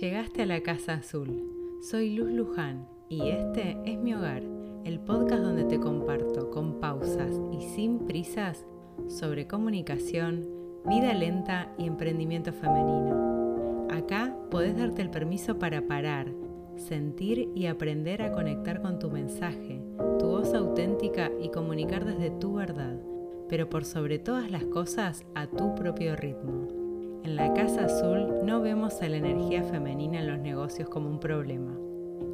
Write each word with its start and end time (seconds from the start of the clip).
Llegaste 0.00 0.40
a 0.40 0.46
la 0.46 0.62
Casa 0.62 0.94
Azul. 0.94 1.78
Soy 1.82 2.14
Luz 2.14 2.32
Luján 2.32 2.88
y 3.10 3.28
este 3.28 3.76
es 3.84 3.98
mi 3.98 4.14
hogar, 4.14 4.42
el 4.84 4.98
podcast 5.00 5.42
donde 5.42 5.64
te 5.64 5.78
comparto 5.78 6.50
con 6.50 6.80
pausas 6.80 7.38
y 7.52 7.60
sin 7.60 7.98
prisas 8.06 8.64
sobre 9.08 9.46
comunicación, 9.46 10.48
vida 10.86 11.12
lenta 11.12 11.74
y 11.76 11.88
emprendimiento 11.88 12.54
femenino. 12.54 13.86
Acá 13.90 14.34
podés 14.50 14.78
darte 14.78 15.02
el 15.02 15.10
permiso 15.10 15.58
para 15.58 15.86
parar, 15.86 16.32
sentir 16.76 17.50
y 17.54 17.66
aprender 17.66 18.22
a 18.22 18.32
conectar 18.32 18.80
con 18.80 18.98
tu 18.98 19.10
mensaje, 19.10 19.82
tu 20.18 20.26
voz 20.26 20.54
auténtica 20.54 21.30
y 21.38 21.50
comunicar 21.50 22.06
desde 22.06 22.30
tu 22.30 22.54
verdad, 22.54 22.98
pero 23.46 23.68
por 23.68 23.84
sobre 23.84 24.18
todas 24.18 24.50
las 24.50 24.64
cosas 24.64 25.26
a 25.34 25.48
tu 25.48 25.74
propio 25.74 26.16
ritmo. 26.16 26.81
En 27.24 27.36
la 27.36 27.54
Casa 27.54 27.84
Azul 27.84 28.44
no 28.44 28.60
vemos 28.60 29.00
a 29.00 29.08
la 29.08 29.16
energía 29.16 29.62
femenina 29.62 30.18
en 30.18 30.26
los 30.26 30.38
negocios 30.40 30.88
como 30.88 31.08
un 31.08 31.20
problema. 31.20 31.72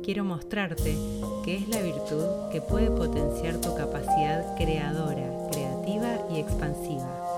Quiero 0.02 0.24
mostrarte 0.24 0.96
que 1.44 1.56
es 1.56 1.68
la 1.68 1.82
virtud 1.82 2.24
que 2.50 2.62
puede 2.62 2.90
potenciar 2.90 3.60
tu 3.60 3.74
capacidad 3.74 4.56
creadora, 4.56 5.48
creativa 5.52 6.08
y 6.30 6.40
expansiva 6.40 7.37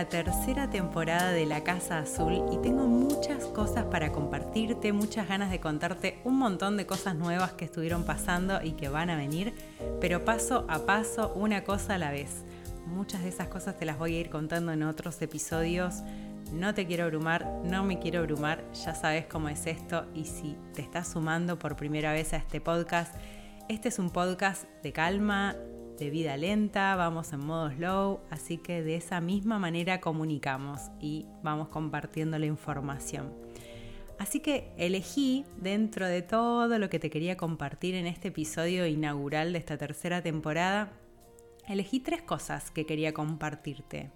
la 0.00 0.08
tercera 0.08 0.70
temporada 0.70 1.30
de 1.30 1.44
La 1.44 1.62
Casa 1.62 1.98
Azul 1.98 2.42
y 2.50 2.56
tengo 2.62 2.86
muchas 2.86 3.44
cosas 3.44 3.84
para 3.84 4.10
compartirte, 4.10 4.94
muchas 4.94 5.28
ganas 5.28 5.50
de 5.50 5.60
contarte 5.60 6.22
un 6.24 6.38
montón 6.38 6.78
de 6.78 6.86
cosas 6.86 7.16
nuevas 7.16 7.52
que 7.52 7.66
estuvieron 7.66 8.04
pasando 8.04 8.62
y 8.62 8.72
que 8.72 8.88
van 8.88 9.10
a 9.10 9.16
venir, 9.16 9.52
pero 10.00 10.24
paso 10.24 10.64
a 10.70 10.86
paso, 10.86 11.34
una 11.34 11.64
cosa 11.64 11.96
a 11.96 11.98
la 11.98 12.12
vez. 12.12 12.44
Muchas 12.86 13.22
de 13.24 13.28
esas 13.28 13.48
cosas 13.48 13.76
te 13.76 13.84
las 13.84 13.98
voy 13.98 14.16
a 14.16 14.20
ir 14.20 14.30
contando 14.30 14.72
en 14.72 14.84
otros 14.84 15.20
episodios. 15.20 15.96
No 16.50 16.72
te 16.72 16.86
quiero 16.86 17.04
abrumar, 17.04 17.60
no 17.62 17.84
me 17.84 17.98
quiero 17.98 18.20
abrumar, 18.20 18.64
ya 18.72 18.94
sabes 18.94 19.26
cómo 19.26 19.50
es 19.50 19.66
esto 19.66 20.06
y 20.14 20.24
si 20.24 20.56
te 20.72 20.80
estás 20.80 21.08
sumando 21.08 21.58
por 21.58 21.76
primera 21.76 22.14
vez 22.14 22.32
a 22.32 22.38
este 22.38 22.62
podcast, 22.62 23.14
este 23.68 23.90
es 23.90 23.98
un 23.98 24.08
podcast 24.08 24.64
de 24.82 24.94
calma, 24.94 25.56
de 26.00 26.10
vida 26.10 26.36
lenta, 26.38 26.96
vamos 26.96 27.32
en 27.34 27.44
modo 27.46 27.70
slow, 27.70 28.20
así 28.30 28.56
que 28.56 28.82
de 28.82 28.96
esa 28.96 29.20
misma 29.20 29.58
manera 29.58 30.00
comunicamos 30.00 30.80
y 30.98 31.26
vamos 31.42 31.68
compartiendo 31.68 32.38
la 32.38 32.46
información. 32.46 33.34
Así 34.18 34.40
que 34.40 34.72
elegí 34.78 35.44
dentro 35.58 36.06
de 36.06 36.22
todo 36.22 36.78
lo 36.78 36.88
que 36.88 36.98
te 36.98 37.10
quería 37.10 37.36
compartir 37.36 37.94
en 37.94 38.06
este 38.06 38.28
episodio 38.28 38.86
inaugural 38.86 39.52
de 39.52 39.58
esta 39.58 39.76
tercera 39.76 40.22
temporada, 40.22 40.90
elegí 41.68 42.00
tres 42.00 42.22
cosas 42.22 42.70
que 42.70 42.86
quería 42.86 43.12
compartirte. 43.12 44.10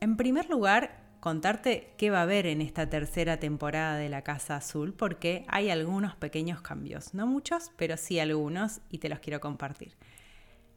En 0.00 0.18
primer 0.18 0.50
lugar, 0.50 1.00
contarte 1.20 1.94
qué 1.96 2.10
va 2.10 2.18
a 2.18 2.22
haber 2.22 2.46
en 2.46 2.60
esta 2.60 2.90
tercera 2.90 3.38
temporada 3.38 3.96
de 3.96 4.10
La 4.10 4.22
Casa 4.22 4.56
Azul, 4.56 4.92
porque 4.92 5.46
hay 5.48 5.70
algunos 5.70 6.16
pequeños 6.16 6.60
cambios, 6.60 7.14
no 7.14 7.26
muchos, 7.26 7.70
pero 7.78 7.96
sí 7.96 8.20
algunos, 8.20 8.82
y 8.90 8.98
te 8.98 9.08
los 9.08 9.20
quiero 9.20 9.40
compartir. 9.40 9.96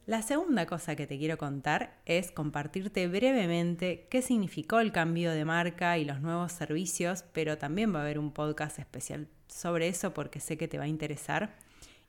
La 0.06 0.22
segunda 0.22 0.68
cosa 0.68 0.96
que 0.96 1.08
te 1.08 1.18
quiero 1.18 1.40
contar 1.40 2.00
es 2.06 2.32
compartirte 2.32 3.08
brevemente 3.08 4.08
qué 4.12 4.22
significó 4.22 4.80
el 4.80 4.92
cambio 4.92 5.32
de 5.32 5.46
marca 5.46 5.98
y 5.98 6.06
los 6.06 6.22
nuevos 6.22 6.52
servicios, 6.52 7.24
pero 7.34 7.58
también 7.58 7.92
va 7.92 8.00
a 8.00 8.02
haber 8.04 8.20
un 8.20 8.32
podcast 8.32 8.78
especial 8.78 9.28
sobre 9.48 9.88
eso 9.88 10.14
porque 10.14 10.40
sé 10.40 10.60
que 10.60 10.68
te 10.68 10.78
va 10.78 10.84
a 10.84 10.88
interesar. 10.88 11.56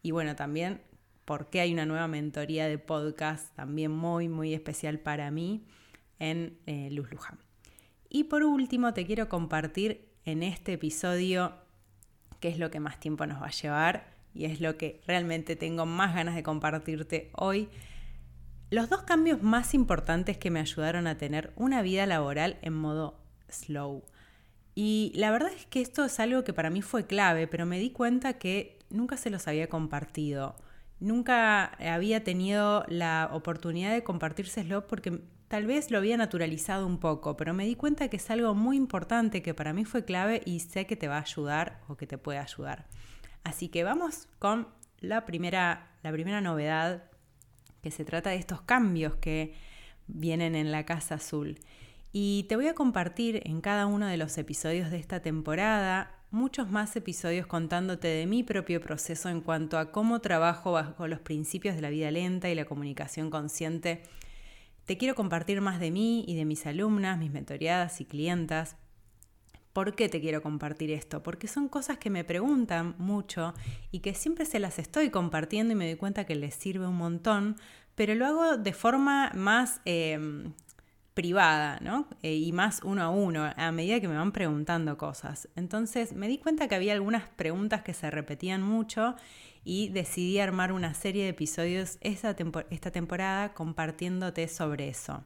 Y 0.02 0.10
bueno, 0.10 0.36
también 0.36 0.82
por 1.24 1.48
qué 1.48 1.60
hay 1.60 1.72
una 1.72 1.86
nueva 1.86 2.06
mentoría 2.06 2.68
de 2.68 2.76
podcast 2.76 3.54
también 3.56 3.92
muy, 3.92 4.28
muy 4.28 4.52
especial 4.52 4.98
para 4.98 5.30
mí 5.30 5.64
en 6.18 6.58
eh, 6.66 6.90
Luz 6.90 7.10
Luján. 7.10 7.38
Y 8.10 8.24
por 8.24 8.42
último, 8.42 8.92
te 8.92 9.06
quiero 9.06 9.30
compartir 9.30 10.06
en 10.26 10.42
este 10.42 10.74
episodio 10.74 11.54
qué 12.40 12.48
es 12.48 12.58
lo 12.58 12.70
que 12.70 12.78
más 12.78 13.00
tiempo 13.00 13.24
nos 13.24 13.40
va 13.40 13.46
a 13.46 13.52
llevar 13.52 14.15
y 14.36 14.44
es 14.44 14.60
lo 14.60 14.76
que 14.76 15.00
realmente 15.06 15.56
tengo 15.56 15.86
más 15.86 16.14
ganas 16.14 16.34
de 16.34 16.42
compartirte 16.42 17.30
hoy. 17.32 17.68
Los 18.70 18.90
dos 18.90 19.02
cambios 19.02 19.42
más 19.42 19.74
importantes 19.74 20.38
que 20.38 20.50
me 20.50 20.60
ayudaron 20.60 21.06
a 21.06 21.16
tener 21.16 21.52
una 21.56 21.82
vida 21.82 22.04
laboral 22.04 22.58
en 22.62 22.74
modo 22.74 23.18
slow. 23.48 24.04
Y 24.74 25.12
la 25.14 25.30
verdad 25.30 25.52
es 25.56 25.64
que 25.66 25.80
esto 25.80 26.04
es 26.04 26.20
algo 26.20 26.44
que 26.44 26.52
para 26.52 26.68
mí 26.68 26.82
fue 26.82 27.06
clave, 27.06 27.46
pero 27.46 27.64
me 27.64 27.78
di 27.78 27.90
cuenta 27.90 28.34
que 28.34 28.78
nunca 28.90 29.16
se 29.16 29.30
los 29.30 29.48
había 29.48 29.68
compartido. 29.68 30.56
Nunca 31.00 31.64
había 31.64 32.24
tenido 32.24 32.84
la 32.88 33.30
oportunidad 33.32 33.92
de 33.92 34.02
compartírselo 34.02 34.86
porque 34.86 35.22
tal 35.48 35.66
vez 35.66 35.90
lo 35.90 35.98
había 35.98 36.16
naturalizado 36.16 36.86
un 36.86 36.98
poco, 36.98 37.36
pero 37.36 37.54
me 37.54 37.64
di 37.64 37.74
cuenta 37.74 38.08
que 38.08 38.16
es 38.16 38.30
algo 38.30 38.54
muy 38.54 38.76
importante 38.76 39.42
que 39.42 39.54
para 39.54 39.72
mí 39.72 39.84
fue 39.84 40.04
clave 40.04 40.42
y 40.44 40.60
sé 40.60 40.86
que 40.86 40.96
te 40.96 41.08
va 41.08 41.18
a 41.18 41.22
ayudar 41.22 41.80
o 41.88 41.96
que 41.96 42.06
te 42.06 42.18
puede 42.18 42.38
ayudar. 42.38 42.86
Así 43.46 43.68
que 43.68 43.84
vamos 43.84 44.26
con 44.40 44.66
la 44.98 45.24
primera, 45.24 45.92
la 46.02 46.10
primera 46.10 46.40
novedad, 46.40 47.04
que 47.80 47.92
se 47.92 48.04
trata 48.04 48.30
de 48.30 48.36
estos 48.36 48.60
cambios 48.60 49.14
que 49.14 49.54
vienen 50.08 50.56
en 50.56 50.72
la 50.72 50.84
Casa 50.84 51.14
Azul. 51.14 51.60
Y 52.10 52.46
te 52.48 52.56
voy 52.56 52.66
a 52.66 52.74
compartir 52.74 53.42
en 53.44 53.60
cada 53.60 53.86
uno 53.86 54.08
de 54.08 54.16
los 54.16 54.36
episodios 54.36 54.90
de 54.90 54.96
esta 54.96 55.20
temporada 55.20 56.12
muchos 56.32 56.72
más 56.72 56.96
episodios 56.96 57.46
contándote 57.46 58.08
de 58.08 58.26
mi 58.26 58.42
propio 58.42 58.80
proceso 58.80 59.28
en 59.28 59.40
cuanto 59.40 59.78
a 59.78 59.92
cómo 59.92 60.20
trabajo 60.20 60.72
bajo 60.72 61.06
los 61.06 61.20
principios 61.20 61.76
de 61.76 61.82
la 61.82 61.90
vida 61.90 62.10
lenta 62.10 62.50
y 62.50 62.56
la 62.56 62.64
comunicación 62.64 63.30
consciente. 63.30 64.02
Te 64.86 64.98
quiero 64.98 65.14
compartir 65.14 65.60
más 65.60 65.78
de 65.78 65.92
mí 65.92 66.24
y 66.26 66.34
de 66.34 66.46
mis 66.46 66.66
alumnas, 66.66 67.16
mis 67.16 67.30
mentoreadas 67.30 68.00
y 68.00 68.06
clientas, 68.06 68.74
¿Por 69.76 69.94
qué 69.94 70.08
te 70.08 70.22
quiero 70.22 70.40
compartir 70.40 70.90
esto? 70.90 71.22
Porque 71.22 71.48
son 71.48 71.68
cosas 71.68 71.98
que 71.98 72.08
me 72.08 72.24
preguntan 72.24 72.94
mucho 72.96 73.52
y 73.90 73.98
que 73.98 74.14
siempre 74.14 74.46
se 74.46 74.58
las 74.58 74.78
estoy 74.78 75.10
compartiendo 75.10 75.74
y 75.74 75.76
me 75.76 75.84
doy 75.84 75.96
cuenta 75.96 76.24
que 76.24 76.34
les 76.34 76.54
sirve 76.54 76.86
un 76.86 76.96
montón, 76.96 77.56
pero 77.94 78.14
lo 78.14 78.24
hago 78.24 78.56
de 78.56 78.72
forma 78.72 79.32
más 79.34 79.82
em, 79.84 80.54
privada, 81.12 81.78
¿no? 81.82 82.08
Eh, 82.22 82.36
y 82.36 82.52
más 82.52 82.80
uno 82.84 83.02
a 83.02 83.10
uno, 83.10 83.52
a 83.54 83.70
medida 83.70 84.00
que 84.00 84.08
me 84.08 84.16
van 84.16 84.32
preguntando 84.32 84.96
cosas. 84.96 85.46
Entonces 85.56 86.14
me 86.14 86.26
di 86.26 86.38
cuenta 86.38 86.68
que 86.68 86.74
había 86.74 86.94
algunas 86.94 87.28
preguntas 87.28 87.82
que 87.82 87.92
se 87.92 88.10
repetían 88.10 88.62
mucho 88.62 89.14
y 89.62 89.90
decidí 89.90 90.38
armar 90.38 90.72
una 90.72 90.94
serie 90.94 91.24
de 91.24 91.28
episodios 91.28 91.98
esta 92.00 92.34
temporada 92.34 93.52
compartiéndote 93.52 94.48
sobre 94.48 94.88
eso. 94.88 95.22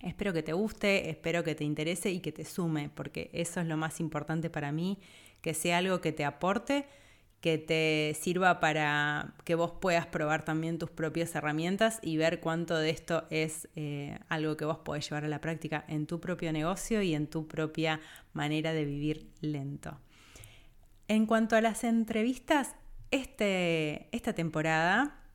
Espero 0.00 0.32
que 0.32 0.42
te 0.42 0.52
guste, 0.52 1.10
espero 1.10 1.42
que 1.42 1.54
te 1.54 1.64
interese 1.64 2.10
y 2.10 2.20
que 2.20 2.32
te 2.32 2.44
sume, 2.44 2.90
porque 2.94 3.30
eso 3.32 3.60
es 3.60 3.66
lo 3.66 3.76
más 3.76 4.00
importante 4.00 4.50
para 4.50 4.72
mí, 4.72 4.98
que 5.40 5.54
sea 5.54 5.78
algo 5.78 6.00
que 6.00 6.12
te 6.12 6.24
aporte, 6.24 6.86
que 7.40 7.58
te 7.58 8.16
sirva 8.20 8.60
para 8.60 9.34
que 9.44 9.54
vos 9.54 9.72
puedas 9.80 10.06
probar 10.06 10.44
también 10.44 10.78
tus 10.78 10.90
propias 10.90 11.34
herramientas 11.34 11.98
y 12.02 12.16
ver 12.16 12.40
cuánto 12.40 12.76
de 12.76 12.90
esto 12.90 13.24
es 13.30 13.68
eh, 13.76 14.18
algo 14.28 14.56
que 14.56 14.64
vos 14.64 14.78
podés 14.78 15.08
llevar 15.08 15.24
a 15.24 15.28
la 15.28 15.40
práctica 15.40 15.84
en 15.88 16.06
tu 16.06 16.20
propio 16.20 16.52
negocio 16.52 17.02
y 17.02 17.14
en 17.14 17.26
tu 17.26 17.46
propia 17.46 18.00
manera 18.32 18.72
de 18.72 18.84
vivir 18.84 19.30
lento. 19.40 19.98
En 21.08 21.26
cuanto 21.26 21.56
a 21.56 21.60
las 21.60 21.84
entrevistas, 21.84 22.74
este, 23.10 24.08
esta 24.10 24.32
temporada 24.32 25.25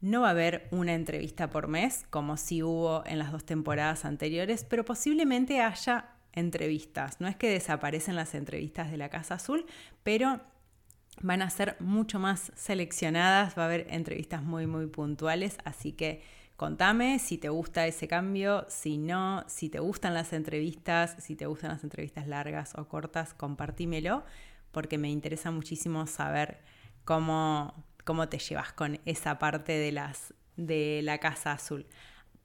no 0.00 0.22
va 0.22 0.28
a 0.28 0.30
haber 0.30 0.68
una 0.70 0.94
entrevista 0.94 1.50
por 1.50 1.68
mes, 1.68 2.06
como 2.10 2.36
si 2.36 2.62
hubo 2.62 3.04
en 3.06 3.18
las 3.18 3.32
dos 3.32 3.44
temporadas 3.44 4.04
anteriores, 4.04 4.64
pero 4.64 4.84
posiblemente 4.84 5.60
haya 5.60 6.10
entrevistas. 6.32 7.20
No 7.20 7.28
es 7.28 7.36
que 7.36 7.50
desaparecen 7.50 8.16
las 8.16 8.34
entrevistas 8.34 8.90
de 8.90 8.96
la 8.96 9.10
Casa 9.10 9.34
Azul, 9.34 9.66
pero 10.02 10.40
van 11.22 11.42
a 11.42 11.50
ser 11.50 11.76
mucho 11.80 12.18
más 12.18 12.52
seleccionadas, 12.54 13.58
va 13.58 13.64
a 13.64 13.66
haber 13.66 13.86
entrevistas 13.90 14.42
muy, 14.42 14.66
muy 14.66 14.86
puntuales, 14.86 15.58
así 15.64 15.92
que 15.92 16.22
contame 16.56 17.18
si 17.18 17.36
te 17.36 17.48
gusta 17.48 17.86
ese 17.86 18.08
cambio, 18.08 18.64
si 18.68 18.96
no, 18.96 19.44
si 19.48 19.68
te 19.68 19.80
gustan 19.80 20.14
las 20.14 20.32
entrevistas, 20.32 21.16
si 21.18 21.36
te 21.36 21.46
gustan 21.46 21.70
las 21.70 21.84
entrevistas 21.84 22.26
largas 22.26 22.74
o 22.76 22.88
cortas, 22.88 23.34
compartímelo, 23.34 24.24
porque 24.70 24.98
me 24.98 25.10
interesa 25.10 25.50
muchísimo 25.50 26.06
saber 26.06 26.58
cómo, 27.04 27.74
cómo 28.10 28.28
te 28.28 28.40
llevas 28.40 28.72
con 28.72 28.98
esa 29.04 29.38
parte 29.38 29.70
de, 29.70 29.92
las, 29.92 30.34
de 30.56 31.00
la 31.04 31.18
Casa 31.18 31.52
Azul. 31.52 31.86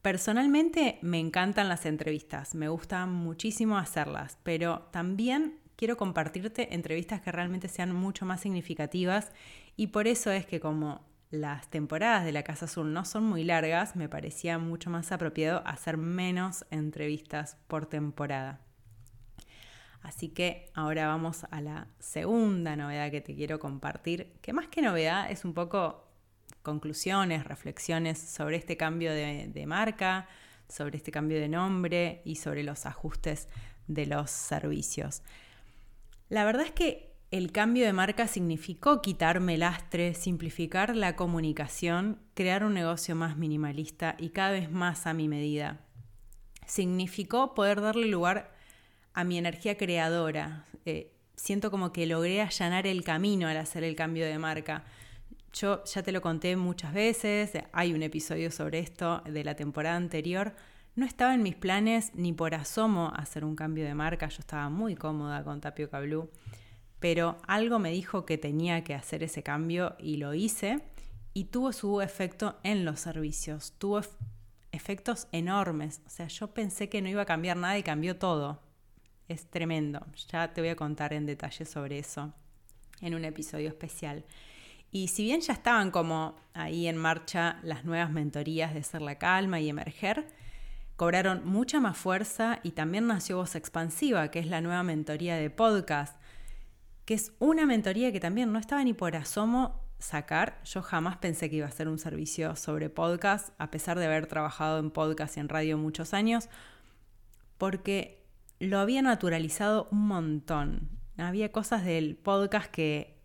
Personalmente 0.03 0.99
me 1.01 1.19
encantan 1.19 1.69
las 1.69 1.87
entrevistas, 1.87 2.53
me 2.53 2.67
gusta 2.67 3.07
muchísimo 3.07 3.79
hacerlas, 3.79 4.37
pero 4.43 4.87
también 4.91 5.57
quiero 5.75 5.97
compartirte 5.97 6.75
entrevistas 6.75 7.21
que 7.21 7.31
realmente 7.31 7.67
sean 7.67 7.95
mucho 7.95 8.27
más 8.27 8.41
significativas 8.41 9.31
y 9.75 9.87
por 9.87 10.05
eso 10.05 10.29
es 10.29 10.45
que 10.45 10.59
como 10.59 11.01
las 11.31 11.67
temporadas 11.71 12.25
de 12.25 12.31
la 12.31 12.43
Casa 12.43 12.65
Azul 12.65 12.93
no 12.93 13.03
son 13.03 13.23
muy 13.23 13.43
largas, 13.43 13.95
me 13.95 14.07
parecía 14.07 14.59
mucho 14.59 14.91
más 14.91 15.11
apropiado 15.11 15.63
hacer 15.65 15.97
menos 15.97 16.63
entrevistas 16.69 17.57
por 17.65 17.87
temporada. 17.87 18.64
Así 20.05 20.29
que 20.29 20.69
ahora 20.75 21.07
vamos 21.07 21.47
a 21.49 21.61
la 21.61 21.87
segunda 21.97 22.75
novedad 22.75 23.09
que 23.09 23.21
te 23.21 23.33
quiero 23.33 23.59
compartir, 23.59 24.33
que 24.43 24.53
más 24.53 24.67
que 24.67 24.83
novedad 24.83 25.31
es 25.31 25.43
un 25.45 25.55
poco 25.55 26.07
conclusiones, 26.61 27.43
reflexiones 27.43 28.19
sobre 28.19 28.57
este 28.57 28.77
cambio 28.77 29.11
de, 29.11 29.65
marca, 29.65 30.27
sobre 30.69 30.97
este 30.97 31.11
cambio 31.11 31.39
de 31.39 31.49
nombre 31.49 32.21
y 32.23 32.35
sobre 32.35 32.61
los 32.61 32.85
ajustes 32.85 33.47
de 33.87 34.05
los 34.05 34.29
servicios. 34.29 35.23
La 36.29 36.45
verdad 36.45 36.67
es 36.67 36.71
que 36.71 37.15
el 37.31 37.51
cambio 37.51 37.83
de 37.83 37.93
marca 37.93 38.27
significó 38.27 39.01
quitarme 39.01 39.57
lastre, 39.57 40.13
simplificar 40.13 40.95
la 40.95 41.15
comunicación, 41.15 42.19
crear 42.35 42.63
un 42.63 42.75
negocio 42.75 43.15
más 43.15 43.37
minimalista 43.37 44.15
y 44.19 44.29
cada 44.29 44.51
vez 44.51 44.71
más 44.71 45.07
a 45.07 45.15
mi 45.15 45.27
medida. 45.27 45.79
Significó 46.67 47.55
poder 47.55 47.81
darle 47.81 48.05
lugar 48.05 48.54
a 49.15 49.23
mi 49.23 49.39
energía 49.39 49.75
creadora. 49.75 50.65
Eh, 50.85 51.11
siento 51.35 51.71
como 51.71 51.91
que 51.91 52.05
logré 52.05 52.41
allanar 52.41 52.85
el 52.85 53.03
camino 53.03 53.47
al 53.47 53.57
hacer 53.57 53.83
el 53.83 53.95
cambio 53.95 54.25
de 54.25 54.37
marca. 54.37 54.83
Yo 55.53 55.83
ya 55.85 56.03
te 56.03 56.11
lo 56.11 56.21
conté 56.21 56.55
muchas 56.55 56.93
veces, 56.93 57.53
hay 57.71 57.93
un 57.93 58.03
episodio 58.03 58.51
sobre 58.51 58.79
esto 58.79 59.23
de 59.25 59.43
la 59.43 59.55
temporada 59.55 59.95
anterior. 59.95 60.53
No 60.95 61.05
estaba 61.05 61.33
en 61.33 61.41
mis 61.41 61.55
planes 61.55 62.11
ni 62.13 62.33
por 62.33 62.53
asomo 62.53 63.11
hacer 63.15 63.43
un 63.43 63.55
cambio 63.55 63.85
de 63.85 63.95
marca, 63.95 64.27
yo 64.27 64.39
estaba 64.39 64.69
muy 64.69 64.95
cómoda 64.95 65.43
con 65.43 65.59
Tapioca 65.59 65.99
Blue 66.01 66.29
pero 67.05 67.37
algo 67.45 67.77
me 67.77 67.91
dijo 67.91 68.25
que 68.25 68.39
tenía 68.39 68.83
que 68.83 68.95
hacer 68.95 69.21
ese 69.21 69.43
cambio 69.43 69.95
y 69.99 70.17
lo 70.17 70.33
hice 70.33 70.81
y 71.35 71.43
tuvo 71.43 71.71
su 71.71 72.01
efecto 72.01 72.57
en 72.63 72.83
los 72.83 72.99
servicios, 72.99 73.73
tuvo 73.77 74.01
efectos 74.71 75.27
enormes, 75.31 76.01
o 76.07 76.09
sea, 76.09 76.27
yo 76.27 76.47
pensé 76.53 76.89
que 76.89 77.03
no 77.03 77.09
iba 77.09 77.21
a 77.21 77.25
cambiar 77.25 77.57
nada 77.57 77.77
y 77.77 77.83
cambió 77.83 78.17
todo. 78.17 78.64
Es 79.27 79.49
tremendo, 79.49 80.05
ya 80.29 80.53
te 80.53 80.61
voy 80.61 80.69
a 80.69 80.75
contar 80.75 81.13
en 81.13 81.25
detalle 81.25 81.65
sobre 81.65 81.97
eso 81.99 82.33
en 83.01 83.15
un 83.15 83.25
episodio 83.25 83.67
especial. 83.69 84.23
Y 84.91 85.09
si 85.09 85.23
bien 85.23 85.41
ya 85.41 85.53
estaban 85.53 85.91
como 85.91 86.35
ahí 86.53 86.87
en 86.87 86.97
marcha 86.97 87.59
las 87.63 87.83
nuevas 87.85 88.11
mentorías 88.11 88.73
de 88.73 88.83
Ser 88.83 89.01
la 89.01 89.17
Calma 89.17 89.59
y 89.59 89.69
Emerger, 89.69 90.27
cobraron 90.95 91.45
mucha 91.45 91.79
más 91.79 91.97
fuerza 91.97 92.59
y 92.63 92.71
también 92.71 93.07
nació 93.07 93.37
Voz 93.37 93.55
Expansiva, 93.55 94.31
que 94.31 94.39
es 94.39 94.47
la 94.47 94.61
nueva 94.61 94.83
mentoría 94.83 95.35
de 95.35 95.49
podcast, 95.49 96.15
que 97.03 97.13
es 97.13 97.33
una 97.39 97.65
mentoría 97.65 98.11
que 98.11 98.19
también 98.19 98.53
no 98.53 98.59
estaba 98.59 98.83
ni 98.83 98.93
por 98.93 99.15
asomo 99.15 99.81
sacar. 99.99 100.61
Yo 100.63 100.81
jamás 100.81 101.17
pensé 101.17 101.49
que 101.49 101.57
iba 101.57 101.67
a 101.67 101.71
ser 101.71 101.89
un 101.89 101.99
servicio 101.99 102.55
sobre 102.55 102.89
podcast, 102.89 103.49
a 103.57 103.71
pesar 103.71 103.99
de 103.99 104.05
haber 104.05 104.27
trabajado 104.27 104.79
en 104.79 104.91
podcast 104.91 105.35
y 105.35 105.41
en 105.41 105.49
radio 105.49 105.77
muchos 105.77 106.13
años, 106.13 106.47
porque 107.57 108.24
lo 108.59 108.79
había 108.79 109.01
naturalizado 109.01 109.87
un 109.91 110.07
montón. 110.07 110.89
Había 111.17 111.51
cosas 111.51 111.85
del 111.85 112.15
podcast 112.15 112.69
que, 112.71 113.21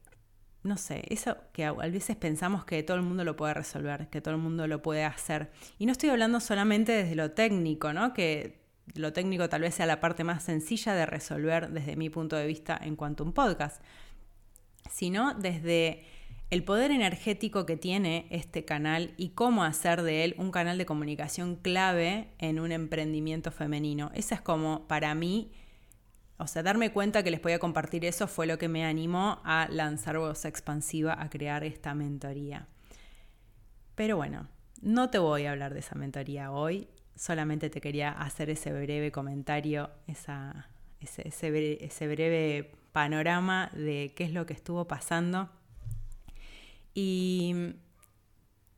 no 0.62 0.76
sé, 0.76 1.04
eso 1.08 1.36
que 1.52 1.64
a 1.64 1.72
veces 1.72 2.16
pensamos 2.16 2.64
que 2.64 2.82
todo 2.82 2.96
el 2.96 3.02
mundo 3.02 3.24
lo 3.24 3.36
puede 3.36 3.54
resolver, 3.54 4.08
que 4.10 4.20
todo 4.20 4.34
el 4.34 4.40
mundo 4.40 4.66
lo 4.66 4.82
puede 4.82 5.04
hacer. 5.04 5.50
Y 5.78 5.86
no 5.86 5.92
estoy 5.92 6.10
hablando 6.10 6.40
solamente 6.40 6.92
desde 6.92 7.14
lo 7.14 7.32
técnico, 7.32 7.92
¿no? 7.92 8.12
Que 8.14 8.60
lo 8.94 9.12
técnico 9.12 9.48
tal 9.48 9.62
vez 9.62 9.74
sea 9.74 9.86
la 9.86 10.00
parte 10.00 10.24
más 10.24 10.42
sencilla 10.42 10.94
de 10.94 11.06
resolver 11.06 11.70
desde 11.70 11.96
mi 11.96 12.10
punto 12.10 12.36
de 12.36 12.46
vista 12.46 12.78
en 12.80 12.96
cuanto 12.96 13.22
a 13.22 13.26
un 13.26 13.32
podcast, 13.32 13.82
sino 14.90 15.34
desde 15.34 16.04
el 16.50 16.64
poder 16.64 16.90
energético 16.90 17.64
que 17.64 17.76
tiene 17.76 18.26
este 18.30 18.64
canal 18.64 19.14
y 19.16 19.30
cómo 19.30 19.62
hacer 19.62 20.02
de 20.02 20.24
él 20.24 20.34
un 20.36 20.50
canal 20.50 20.78
de 20.78 20.86
comunicación 20.86 21.54
clave 21.54 22.28
en 22.38 22.58
un 22.58 22.72
emprendimiento 22.72 23.52
femenino. 23.52 24.10
Esa 24.14 24.34
es 24.34 24.40
como 24.40 24.88
para 24.88 25.14
mí, 25.14 25.52
o 26.38 26.48
sea, 26.48 26.64
darme 26.64 26.92
cuenta 26.92 27.22
que 27.22 27.30
les 27.30 27.40
voy 27.40 27.52
a 27.52 27.60
compartir 27.60 28.04
eso 28.04 28.26
fue 28.26 28.46
lo 28.46 28.58
que 28.58 28.68
me 28.68 28.84
animó 28.84 29.40
a 29.44 29.68
lanzar 29.70 30.18
Voz 30.18 30.44
Expansiva, 30.44 31.22
a 31.22 31.30
crear 31.30 31.62
esta 31.62 31.94
mentoría. 31.94 32.66
Pero 33.94 34.16
bueno, 34.16 34.48
no 34.80 35.10
te 35.10 35.18
voy 35.18 35.44
a 35.44 35.52
hablar 35.52 35.72
de 35.72 35.80
esa 35.80 35.94
mentoría 35.94 36.50
hoy, 36.50 36.88
solamente 37.14 37.70
te 37.70 37.80
quería 37.80 38.10
hacer 38.10 38.50
ese 38.50 38.72
breve 38.72 39.12
comentario, 39.12 39.90
ese, 40.06 40.40
breve 42.08 42.72
panorama 42.92 43.70
de 43.74 44.14
qué 44.16 44.24
es 44.24 44.32
lo 44.32 44.46
que 44.46 44.54
estuvo 44.54 44.88
pasando. 44.88 45.48
Y 46.94 47.74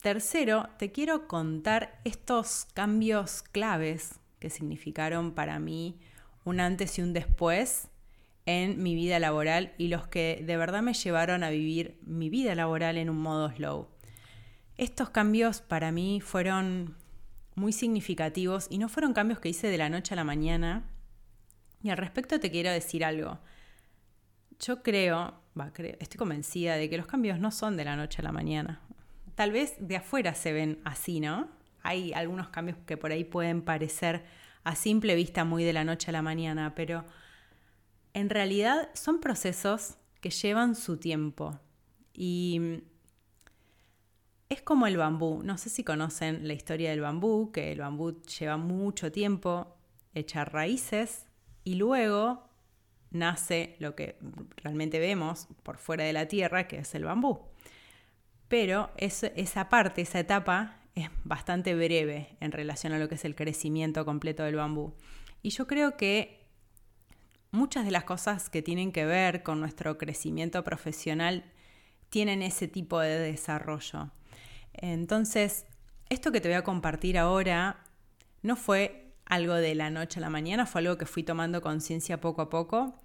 tercero, 0.03 0.69
te 0.79 0.93
quiero 0.93 1.29
contar 1.29 2.01
estos 2.05 2.67
cambios 2.75 3.43
claves 3.43 4.21
que 4.39 4.51
significaron 4.51 5.33
para 5.33 5.59
mí 5.59 6.01
un 6.45 6.61
antes 6.61 6.99
y 6.99 7.03
un 7.03 7.13
después 7.13 7.89
en 8.47 8.83
mi 8.83 8.95
vida 8.95 9.19
laboral 9.19 9.73
y 9.79 9.89
los 9.89 10.09
que 10.09 10.43
de 10.45 10.57
verdad 10.57 10.83
me 10.83 10.95
llevaron 10.95 11.45
a 11.45 11.51
vivir 11.51 11.99
mi 12.05 12.29
vida 12.29 12.55
laboral 12.55 12.97
en 12.97 13.09
un 13.09 13.19
modo 13.19 13.51
slow. 13.53 13.89
Estos 14.77 15.11
cambios 15.11 15.61
para 15.61 15.93
mí 15.93 16.21
fueron 16.21 16.97
muy 17.55 17.73
significativos 17.73 18.67
y 18.71 18.79
no 18.79 18.89
fueron 18.89 19.13
cambios 19.13 19.39
que 19.39 19.51
hice 19.51 19.69
de 19.69 19.79
la 19.79 19.89
noche 19.89 20.15
a 20.15 20.17
la 20.17 20.25
mañana. 20.25 20.85
Y 21.83 21.91
al 21.91 21.99
respecto 21.99 22.41
te 22.41 22.51
quiero 22.51 22.71
decir 22.71 23.05
algo. 23.05 23.39
Yo 24.59 24.83
creo, 24.83 25.42
estoy 25.99 26.19
convencida 26.19 26.77
de 26.77 26.89
que 26.89 26.97
los 26.97 27.07
cambios 27.07 27.39
no 27.39 27.51
son 27.51 27.77
de 27.77 27.85
la 27.85 27.97
noche 27.97 28.21
a 28.21 28.25
la 28.25 28.33
mañana. 28.33 28.81
Tal 29.35 29.53
vez 29.53 29.75
de 29.79 29.97
afuera 29.97 30.35
se 30.35 30.53
ven 30.53 30.81
así, 30.85 31.21
¿no? 31.21 31.49
Hay 31.83 32.13
algunos 32.13 32.49
cambios 32.49 32.79
que 32.87 32.97
por 32.97 33.13
ahí 33.13 33.25
pueden 33.25 33.63
parecer 33.63 34.25
a 34.65 34.77
simple 34.77 35.15
vista 35.15 35.45
muy 35.45 35.65
de 35.65 35.73
la 35.73 35.85
noche 35.85 36.11
a 36.11 36.13
la 36.13 36.23
mañana, 36.23 36.75
pero 36.75 37.05
en 38.15 38.31
realidad 38.31 38.91
son 38.95 39.21
procesos 39.21 39.97
que 40.21 40.31
llevan 40.31 40.75
su 40.75 40.99
tiempo. 40.99 41.59
Y 42.15 42.83
es 44.49 44.63
como 44.63 44.87
el 44.87 44.97
bambú. 44.97 45.43
No 45.43 45.59
sé 45.59 45.71
si 45.71 45.83
conocen 45.83 46.47
la 46.47 46.53
historia 46.53 46.91
del 46.91 47.01
bambú, 47.01 47.51
que 47.53 47.73
el 47.73 47.81
bambú 47.81 48.21
lleva 48.23 48.57
mucho 48.57 49.11
tiempo 49.11 49.77
echar 50.15 50.53
raíces 50.53 51.27
y 51.65 51.77
luego 51.77 52.52
nace 53.13 53.77
lo 53.79 53.95
que 53.95 54.17
realmente 54.57 54.99
vemos 54.99 55.49
por 55.63 55.79
fuera 55.79 56.05
de 56.05 56.13
la 56.13 56.27
tierra, 56.29 56.67
que 56.67 56.79
es 56.79 56.95
el 56.95 57.05
bambú. 57.05 57.41
Pero 58.49 58.91
esa 58.97 59.69
parte, 59.69 60.03
esa 60.03 60.21
etapa, 60.21 60.81
es 60.95 61.09
bastante 61.25 61.75
breve 61.75 62.37
en 62.41 62.53
relación 62.53 62.93
a 62.93 62.99
lo 62.99 63.09
que 63.09 63.15
es 63.15 63.25
el 63.25 63.35
crecimiento 63.35 64.05
completo 64.05 64.43
del 64.43 64.57
bambú. 64.57 64.95
Y 65.43 65.51
yo 65.51 65.67
creo 65.67 65.97
que 65.97 66.47
muchas 67.51 67.85
de 67.85 67.91
las 67.91 68.05
cosas 68.05 68.51
que 68.51 68.63
tienen 68.63 68.93
que 68.93 69.07
ver 69.07 69.43
con 69.43 69.61
nuestro 69.61 69.97
crecimiento 69.99 70.63
profesional 70.65 71.45
tienen 72.11 72.43
ese 72.43 72.69
tipo 72.69 73.01
de 73.01 73.19
desarrollo. 73.19 74.11
Entonces, 74.75 75.67
esto 76.11 76.31
que 76.31 76.41
te 76.41 76.49
voy 76.49 76.57
a 76.57 76.65
compartir 76.65 77.17
ahora 77.19 77.85
no 78.43 78.57
fue 78.57 79.02
algo 79.27 79.55
de 79.55 79.75
la 79.75 79.91
noche 79.91 80.19
a 80.19 80.23
la 80.23 80.31
mañana, 80.31 80.67
fue 80.67 80.81
algo 80.81 80.99
que 80.99 81.07
fui 81.07 81.23
tomando 81.23 81.63
conciencia 81.63 82.21
poco 82.21 82.43
a 82.43 82.51
poco 82.51 83.01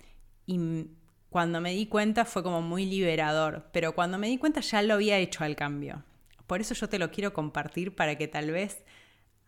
y 0.45 0.87
cuando 1.29 1.61
me 1.61 1.73
di 1.73 1.87
cuenta 1.87 2.25
fue 2.25 2.43
como 2.43 2.61
muy 2.61 2.85
liberador, 2.85 3.69
pero 3.71 3.93
cuando 3.93 4.17
me 4.17 4.27
di 4.27 4.37
cuenta 4.37 4.61
ya 4.61 4.81
lo 4.81 4.95
había 4.95 5.17
hecho 5.17 5.43
al 5.43 5.55
cambio. 5.55 6.03
Por 6.47 6.61
eso 6.61 6.73
yo 6.73 6.87
te 6.87 6.99
lo 6.99 7.11
quiero 7.11 7.33
compartir 7.33 7.95
para 7.95 8.17
que 8.17 8.27
tal 8.27 8.51
vez 8.51 8.83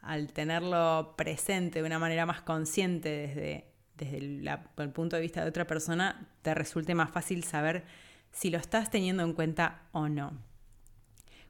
al 0.02 0.32
tenerlo 0.32 1.16
presente 1.18 1.80
de 1.80 1.86
una 1.86 2.00
manera 2.00 2.26
más 2.26 2.42
consciente 2.42 3.10
desde, 3.10 3.66
desde 3.96 4.18
el 4.18 4.92
punto 4.92 5.16
de 5.16 5.22
vista 5.22 5.44
de 5.44 5.50
otra 5.50 5.68
persona, 5.68 6.30
te 6.42 6.54
resulte 6.54 6.96
más 6.96 7.12
fácil 7.12 7.44
saber 7.44 7.86
si 8.32 8.50
lo 8.50 8.58
estás 8.58 8.90
teniendo 8.90 9.24
en 9.24 9.34
cuenta 9.34 9.84
o 9.92 10.08
no. 10.08 10.34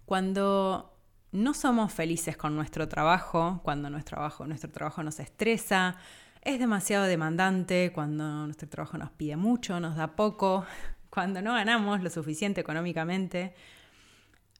Cuando 0.06 0.99
no 1.32 1.54
somos 1.54 1.94
felices 1.94 2.38
con 2.38 2.56
nuestro 2.56 2.88
trabajo, 2.88 3.62
cuando 3.64 3.90
nuestro 3.90 4.16
trabajo, 4.16 4.48
nuestro 4.48 4.72
trabajo 4.72 5.04
nos 5.04 5.20
estresa, 5.20 5.98
es 6.42 6.60
demasiado 6.60 7.06
demandante, 7.06 7.92
cuando 7.94 8.46
nuestro 8.46 8.68
trabajo 8.68 8.98
nos 8.98 9.12
pide 9.12 9.36
mucho, 9.36 9.80
nos 9.80 9.96
da 9.96 10.16
poco, 10.16 10.66
cuando 11.10 11.42
no 11.42 11.54
ganamos 11.54 12.02
lo 12.02 12.10
suficiente 12.10 12.62
económicamente, 12.62 13.54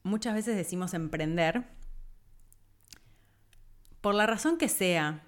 muchas 0.04 0.34
veces 0.36 0.56
decimos 0.56 0.94
emprender. 0.94 1.64
Por 4.02 4.16
la 4.16 4.28
razón 4.28 4.58
que 4.58 4.70
sea, 4.70 5.24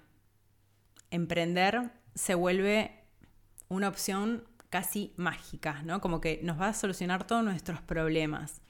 emprender 1.10 1.90
se 2.14 2.34
vuelve 2.34 3.04
una 3.68 3.88
opción 3.88 4.44
casi 4.70 5.12
mágica, 5.16 5.82
¿no? 5.82 6.00
Como 6.00 6.20
que 6.20 6.40
nos 6.42 6.58
va 6.58 6.68
a 6.68 6.74
solucionar 6.74 7.26
todos 7.26 7.44
nuestros 7.44 7.82
problemas. 7.82 8.62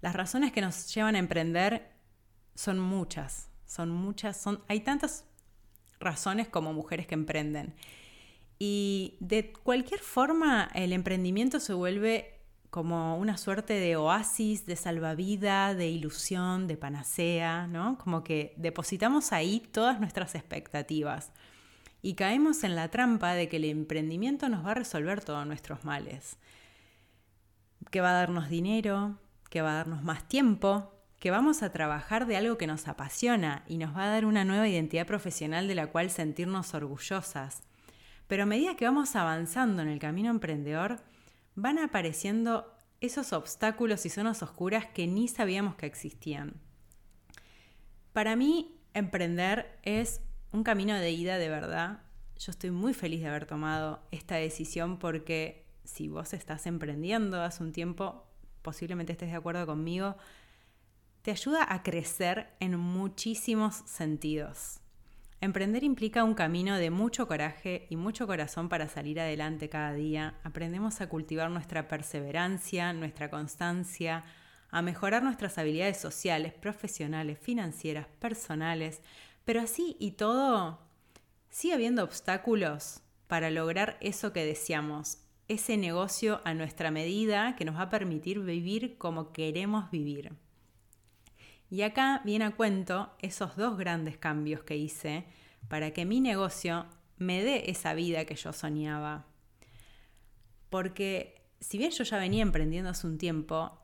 Las 0.00 0.14
razones 0.14 0.52
que 0.52 0.62
nos 0.62 0.92
llevan 0.94 1.14
a 1.14 1.18
emprender 1.18 1.92
son 2.54 2.78
muchas, 2.78 3.48
son 3.66 3.90
muchas, 3.90 4.40
son, 4.40 4.62
hay 4.68 4.80
tantas 4.80 5.24
razones 6.00 6.48
como 6.48 6.72
mujeres 6.72 7.06
que 7.06 7.14
emprenden. 7.14 7.74
Y 8.58 9.16
de 9.20 9.52
cualquier 9.52 10.00
forma, 10.00 10.70
el 10.74 10.92
emprendimiento 10.92 11.58
se 11.58 11.72
vuelve 11.72 12.38
como 12.70 13.18
una 13.18 13.36
suerte 13.36 13.74
de 13.74 13.96
oasis, 13.96 14.64
de 14.66 14.76
salvavidas, 14.76 15.76
de 15.76 15.88
ilusión, 15.88 16.66
de 16.66 16.76
panacea, 16.76 17.66
¿no? 17.66 17.98
Como 17.98 18.24
que 18.24 18.54
depositamos 18.56 19.32
ahí 19.32 19.60
todas 19.72 20.00
nuestras 20.00 20.34
expectativas. 20.34 21.32
y 22.04 22.14
caemos 22.14 22.64
en 22.64 22.74
la 22.74 22.88
trampa 22.90 23.34
de 23.34 23.48
que 23.48 23.58
el 23.58 23.64
emprendimiento 23.64 24.48
nos 24.48 24.66
va 24.66 24.72
a 24.72 24.74
resolver 24.74 25.24
todos 25.24 25.46
nuestros 25.46 25.84
males, 25.84 26.36
que 27.90 28.00
va 28.00 28.10
a 28.10 28.14
darnos 28.14 28.48
dinero, 28.48 29.18
que 29.50 29.62
va 29.62 29.72
a 29.72 29.74
darnos 29.74 30.02
más 30.02 30.26
tiempo, 30.26 30.91
que 31.22 31.30
vamos 31.30 31.62
a 31.62 31.70
trabajar 31.70 32.26
de 32.26 32.36
algo 32.36 32.58
que 32.58 32.66
nos 32.66 32.88
apasiona 32.88 33.62
y 33.68 33.78
nos 33.78 33.96
va 33.96 34.06
a 34.06 34.10
dar 34.10 34.24
una 34.24 34.44
nueva 34.44 34.66
identidad 34.66 35.06
profesional 35.06 35.68
de 35.68 35.76
la 35.76 35.86
cual 35.86 36.10
sentirnos 36.10 36.74
orgullosas. 36.74 37.62
Pero 38.26 38.42
a 38.42 38.46
medida 38.46 38.74
que 38.74 38.86
vamos 38.86 39.14
avanzando 39.14 39.82
en 39.82 39.88
el 39.88 40.00
camino 40.00 40.30
emprendedor, 40.30 40.98
van 41.54 41.78
apareciendo 41.78 42.76
esos 43.00 43.32
obstáculos 43.32 44.04
y 44.04 44.10
zonas 44.10 44.42
oscuras 44.42 44.86
que 44.86 45.06
ni 45.06 45.28
sabíamos 45.28 45.76
que 45.76 45.86
existían. 45.86 46.54
Para 48.12 48.34
mí, 48.34 48.80
emprender 48.92 49.78
es 49.84 50.22
un 50.50 50.64
camino 50.64 50.96
de 50.96 51.12
ida 51.12 51.38
de 51.38 51.48
verdad. 51.48 52.00
Yo 52.36 52.50
estoy 52.50 52.72
muy 52.72 52.94
feliz 52.94 53.20
de 53.20 53.28
haber 53.28 53.46
tomado 53.46 54.02
esta 54.10 54.34
decisión 54.34 54.98
porque 54.98 55.68
si 55.84 56.08
vos 56.08 56.32
estás 56.32 56.66
emprendiendo 56.66 57.40
hace 57.40 57.62
un 57.62 57.70
tiempo, 57.70 58.26
posiblemente 58.62 59.12
estés 59.12 59.30
de 59.30 59.36
acuerdo 59.36 59.66
conmigo, 59.66 60.16
te 61.22 61.30
ayuda 61.30 61.66
a 61.72 61.82
crecer 61.82 62.48
en 62.58 62.76
muchísimos 62.76 63.76
sentidos. 63.86 64.80
Emprender 65.40 65.82
implica 65.82 66.24
un 66.24 66.34
camino 66.34 66.76
de 66.76 66.90
mucho 66.90 67.26
coraje 67.26 67.86
y 67.90 67.96
mucho 67.96 68.26
corazón 68.26 68.68
para 68.68 68.88
salir 68.88 69.18
adelante 69.18 69.68
cada 69.68 69.92
día. 69.92 70.38
Aprendemos 70.44 71.00
a 71.00 71.08
cultivar 71.08 71.50
nuestra 71.50 71.88
perseverancia, 71.88 72.92
nuestra 72.92 73.30
constancia, 73.30 74.24
a 74.70 74.82
mejorar 74.82 75.22
nuestras 75.22 75.58
habilidades 75.58 75.98
sociales, 75.98 76.52
profesionales, 76.54 77.38
financieras, 77.38 78.06
personales, 78.18 79.00
pero 79.44 79.60
así 79.60 79.96
y 79.98 80.12
todo, 80.12 80.80
sigue 81.50 81.74
habiendo 81.74 82.04
obstáculos 82.04 83.02
para 83.26 83.50
lograr 83.50 83.96
eso 84.00 84.32
que 84.32 84.44
deseamos, 84.44 85.18
ese 85.48 85.76
negocio 85.76 86.40
a 86.44 86.54
nuestra 86.54 86.90
medida 86.90 87.56
que 87.56 87.64
nos 87.64 87.76
va 87.76 87.82
a 87.82 87.90
permitir 87.90 88.40
vivir 88.40 88.96
como 88.96 89.32
queremos 89.32 89.90
vivir. 89.90 90.32
Y 91.72 91.80
acá 91.80 92.20
viene 92.22 92.44
a 92.44 92.50
cuento 92.50 93.16
esos 93.22 93.56
dos 93.56 93.78
grandes 93.78 94.18
cambios 94.18 94.62
que 94.62 94.76
hice 94.76 95.24
para 95.68 95.92
que 95.92 96.04
mi 96.04 96.20
negocio 96.20 96.84
me 97.16 97.42
dé 97.42 97.70
esa 97.70 97.94
vida 97.94 98.26
que 98.26 98.34
yo 98.34 98.52
soñaba. 98.52 99.24
Porque 100.68 101.46
si 101.60 101.78
bien 101.78 101.90
yo 101.90 102.04
ya 102.04 102.18
venía 102.18 102.42
emprendiendo 102.42 102.90
hace 102.90 103.06
un 103.06 103.16
tiempo, 103.16 103.80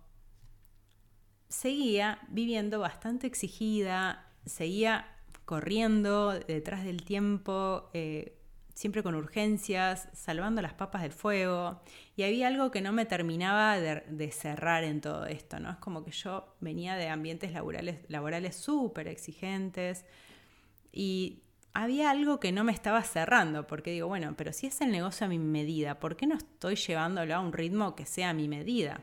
seguía 1.49 2.18
viviendo 2.28 2.78
bastante 2.78 3.26
exigida, 3.26 4.35
seguía 4.45 5.07
corriendo 5.47 6.38
detrás 6.38 6.85
del 6.85 7.02
tiempo, 7.04 7.88
eh, 7.95 8.38
siempre 8.78 9.02
con 9.02 9.16
urgencias, 9.16 10.08
salvando 10.12 10.62
las 10.62 10.73
papas 10.73 11.02
del 11.02 11.11
fuego. 11.11 11.82
Y 12.14 12.23
había 12.23 12.47
algo 12.47 12.70
que 12.70 12.80
no 12.80 12.92
me 12.92 13.06
terminaba 13.06 13.76
de, 13.80 14.30
cerrar 14.30 14.85
en 14.85 15.00
todo 15.00 15.26
esto, 15.26 15.58
¿no? 15.58 15.68
Es 15.68 15.78
como 15.78 16.04
que 16.04 16.12
yo 16.12 16.54
venía 16.61 16.94
de 16.94 17.08
ambientes 17.08 17.50
laborales, 17.50 17.99
laborales 18.06 18.54
súper 18.54 19.08
exigentes 19.08 20.04
y 20.92 21.42
había 21.75 22.11
algo 22.11 22.38
que 22.38 22.52
no 22.52 22.62
me 22.62 22.70
estaba 22.70 23.02
cerrando, 23.02 23.66
porque 23.66 23.90
digo, 23.90 24.06
bueno, 24.06 24.35
pero 24.37 24.52
si 24.52 24.68
es 24.68 24.80
el 24.80 24.92
negocio 24.92 25.26
a 25.26 25.28
mi 25.28 25.40
medida, 25.40 25.99
¿por 25.99 26.16
qué 26.16 26.28
no 26.28 26.37
estoy 26.37 26.76
llevándolo 26.76 27.35
a 27.35 27.40
un 27.40 27.52
ritmo 27.52 27.97
que 27.97 28.06
sea 28.06 28.30
a 28.30 28.32
mi 28.32 28.47
medida? 28.47 29.02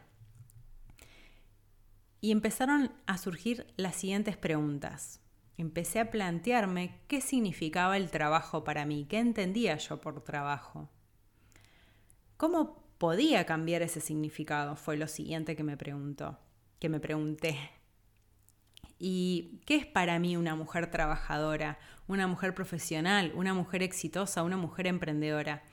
Y 2.22 2.32
empezaron 2.32 2.94
a 3.08 3.18
surgir 3.18 3.68
las 3.76 3.98
siguientes 3.98 4.38
preguntas. 4.38 5.20
Empecé 5.58 6.00
a 6.00 6.12
plantearme 6.12 7.00
qué 7.08 7.22
significaba 7.22 7.98
el 7.98 8.12
trabajo 8.12 8.64
para 8.64 8.86
mí, 8.86 9.06
qué 9.10 9.20
entendía 9.20 9.78
yo 9.78 10.02
por 10.02 10.24
trabajo. 10.24 10.90
¿Cómo 12.38 12.84
podía 12.98 13.46
cambiar 13.46 13.82
ese 13.82 14.02
significado? 14.02 14.76
Fue 14.76 14.98
lo 14.98 15.08
siguiente 15.08 15.56
que 15.56 15.64
me 15.64 15.78
preguntó, 15.78 16.38
que 16.80 16.90
me 16.90 17.00
pregunté. 17.00 17.58
¿Y 19.00 19.62
qué 19.66 19.76
es 19.76 19.86
para 19.86 20.20
mí 20.20 20.36
una 20.38 20.56
mujer 20.56 20.92
trabajadora, 20.92 21.80
una 22.08 22.28
mujer 22.28 22.54
profesional, 22.54 23.32
una 23.36 23.54
mujer 23.54 23.84
exitosa, 23.84 24.44
una 24.44 24.58
mujer 24.58 24.88
emprendedora? 24.88 25.64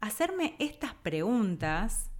Hacerme 0.00 0.54
estas 0.58 0.94
preguntas 0.94 2.10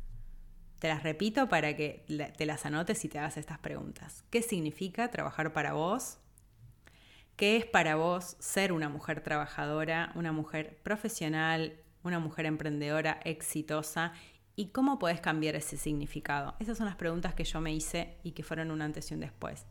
te 0.84 0.88
las 0.88 1.02
repito 1.02 1.48
para 1.48 1.76
que 1.76 2.04
te 2.36 2.46
las 2.46 2.66
anotes 2.66 3.04
y 3.04 3.08
te 3.08 3.18
hagas 3.18 3.36
estas 3.36 3.58
preguntas. 3.58 4.24
¿Qué 4.30 4.42
significa 4.42 5.10
trabajar 5.10 5.52
para 5.52 5.72
vos? 5.72 6.18
¿Qué 7.36 7.56
es 7.56 7.66
para 7.66 7.96
vos 7.96 8.36
ser 8.38 8.72
una 8.72 8.88
mujer 8.88 9.20
trabajadora, 9.20 10.12
una 10.14 10.30
mujer 10.30 10.78
profesional, 10.84 11.74
una 12.04 12.20
mujer 12.20 12.46
emprendedora 12.46 13.18
exitosa? 13.24 14.12
¿Y 14.54 14.68
cómo 14.68 15.00
podés 15.00 15.20
cambiar 15.20 15.56
ese 15.56 15.76
significado? 15.76 16.54
Esas 16.60 16.78
son 16.78 16.86
las 16.86 16.94
preguntas 16.94 17.34
que 17.34 17.42
yo 17.42 17.60
me 17.60 17.74
hice 17.74 18.18
y 18.22 18.32
que 18.32 18.44
fueron 18.44 18.70
un 18.70 18.82
antes 18.82 19.10
y 19.10 19.14
un 19.14 19.20
después. 19.20 19.66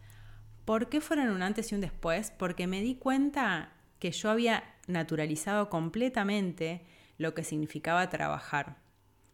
¿Por 0.65 0.89
qué 0.89 0.99
fueron 0.99 1.29
un 1.29 1.41
antes 1.41 1.71
y 1.71 1.75
un 1.75 1.79
después? 1.79 2.31
Porque 2.31 2.67
me 2.67 2.81
di 2.81 2.95
cuenta 2.95 3.71
que 3.99 4.11
yo 4.11 4.29
había 4.29 4.65
naturalizado 4.87 5.69
completamente 5.69 6.85
lo 7.17 7.33
que 7.33 7.45
significaba 7.45 8.09
trabajar 8.09 8.82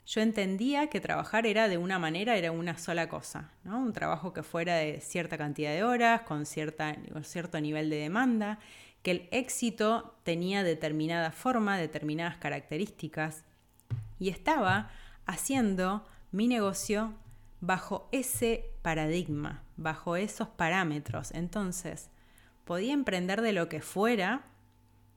yo 0.10 0.22
entendía 0.22 0.88
que 0.88 1.00
trabajar 1.00 1.46
era 1.46 1.68
de 1.68 1.78
una 1.78 2.00
manera, 2.00 2.36
era 2.36 2.52
una 2.52 2.80
sola 2.80 3.08
cosa, 3.08 3.52
¿no? 3.64 3.78
un 3.78 3.94
trabajo 3.94 4.34
que 4.34 4.42
fuera 4.42 4.76
de 4.78 5.02
cierta 5.02 5.38
cantidad 5.38 5.72
de 5.72 5.84
horas, 5.84 6.22
con, 6.22 6.48
cierta, 6.48 6.96
cierto 7.22 7.62
nivel 7.62 7.92
de 7.92 7.98
demanda, 7.98 8.58
que 9.04 9.12
el 9.12 9.30
éxito 9.30 10.18
tenía 10.24 10.64
determinada 10.64 11.32
forma, 11.32 11.78
determinadas 11.78 12.38
características, 12.38 13.44
y 14.18 14.30
estaba 14.30 14.90
haciendo 15.28 16.08
mi 16.32 16.48
negocio 16.48 17.14
bajo 17.62 18.10
ese 18.12 18.66
paradigma, 18.82 19.62
bajo 19.78 20.16
esos 20.16 20.48
parámetros. 20.48 21.30
Entonces, 21.36 22.10
podía 22.66 22.94
emprender 22.94 23.44
de 23.44 23.54
lo 23.54 23.70
que 23.70 23.80
fuera 23.80 24.42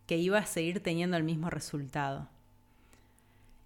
que 0.06 0.18
iba 0.18 0.38
a 0.38 0.44
seguir 0.44 0.82
teniendo 0.82 1.16
el 1.16 1.24
mismo 1.24 1.48
resultado. 1.48 2.28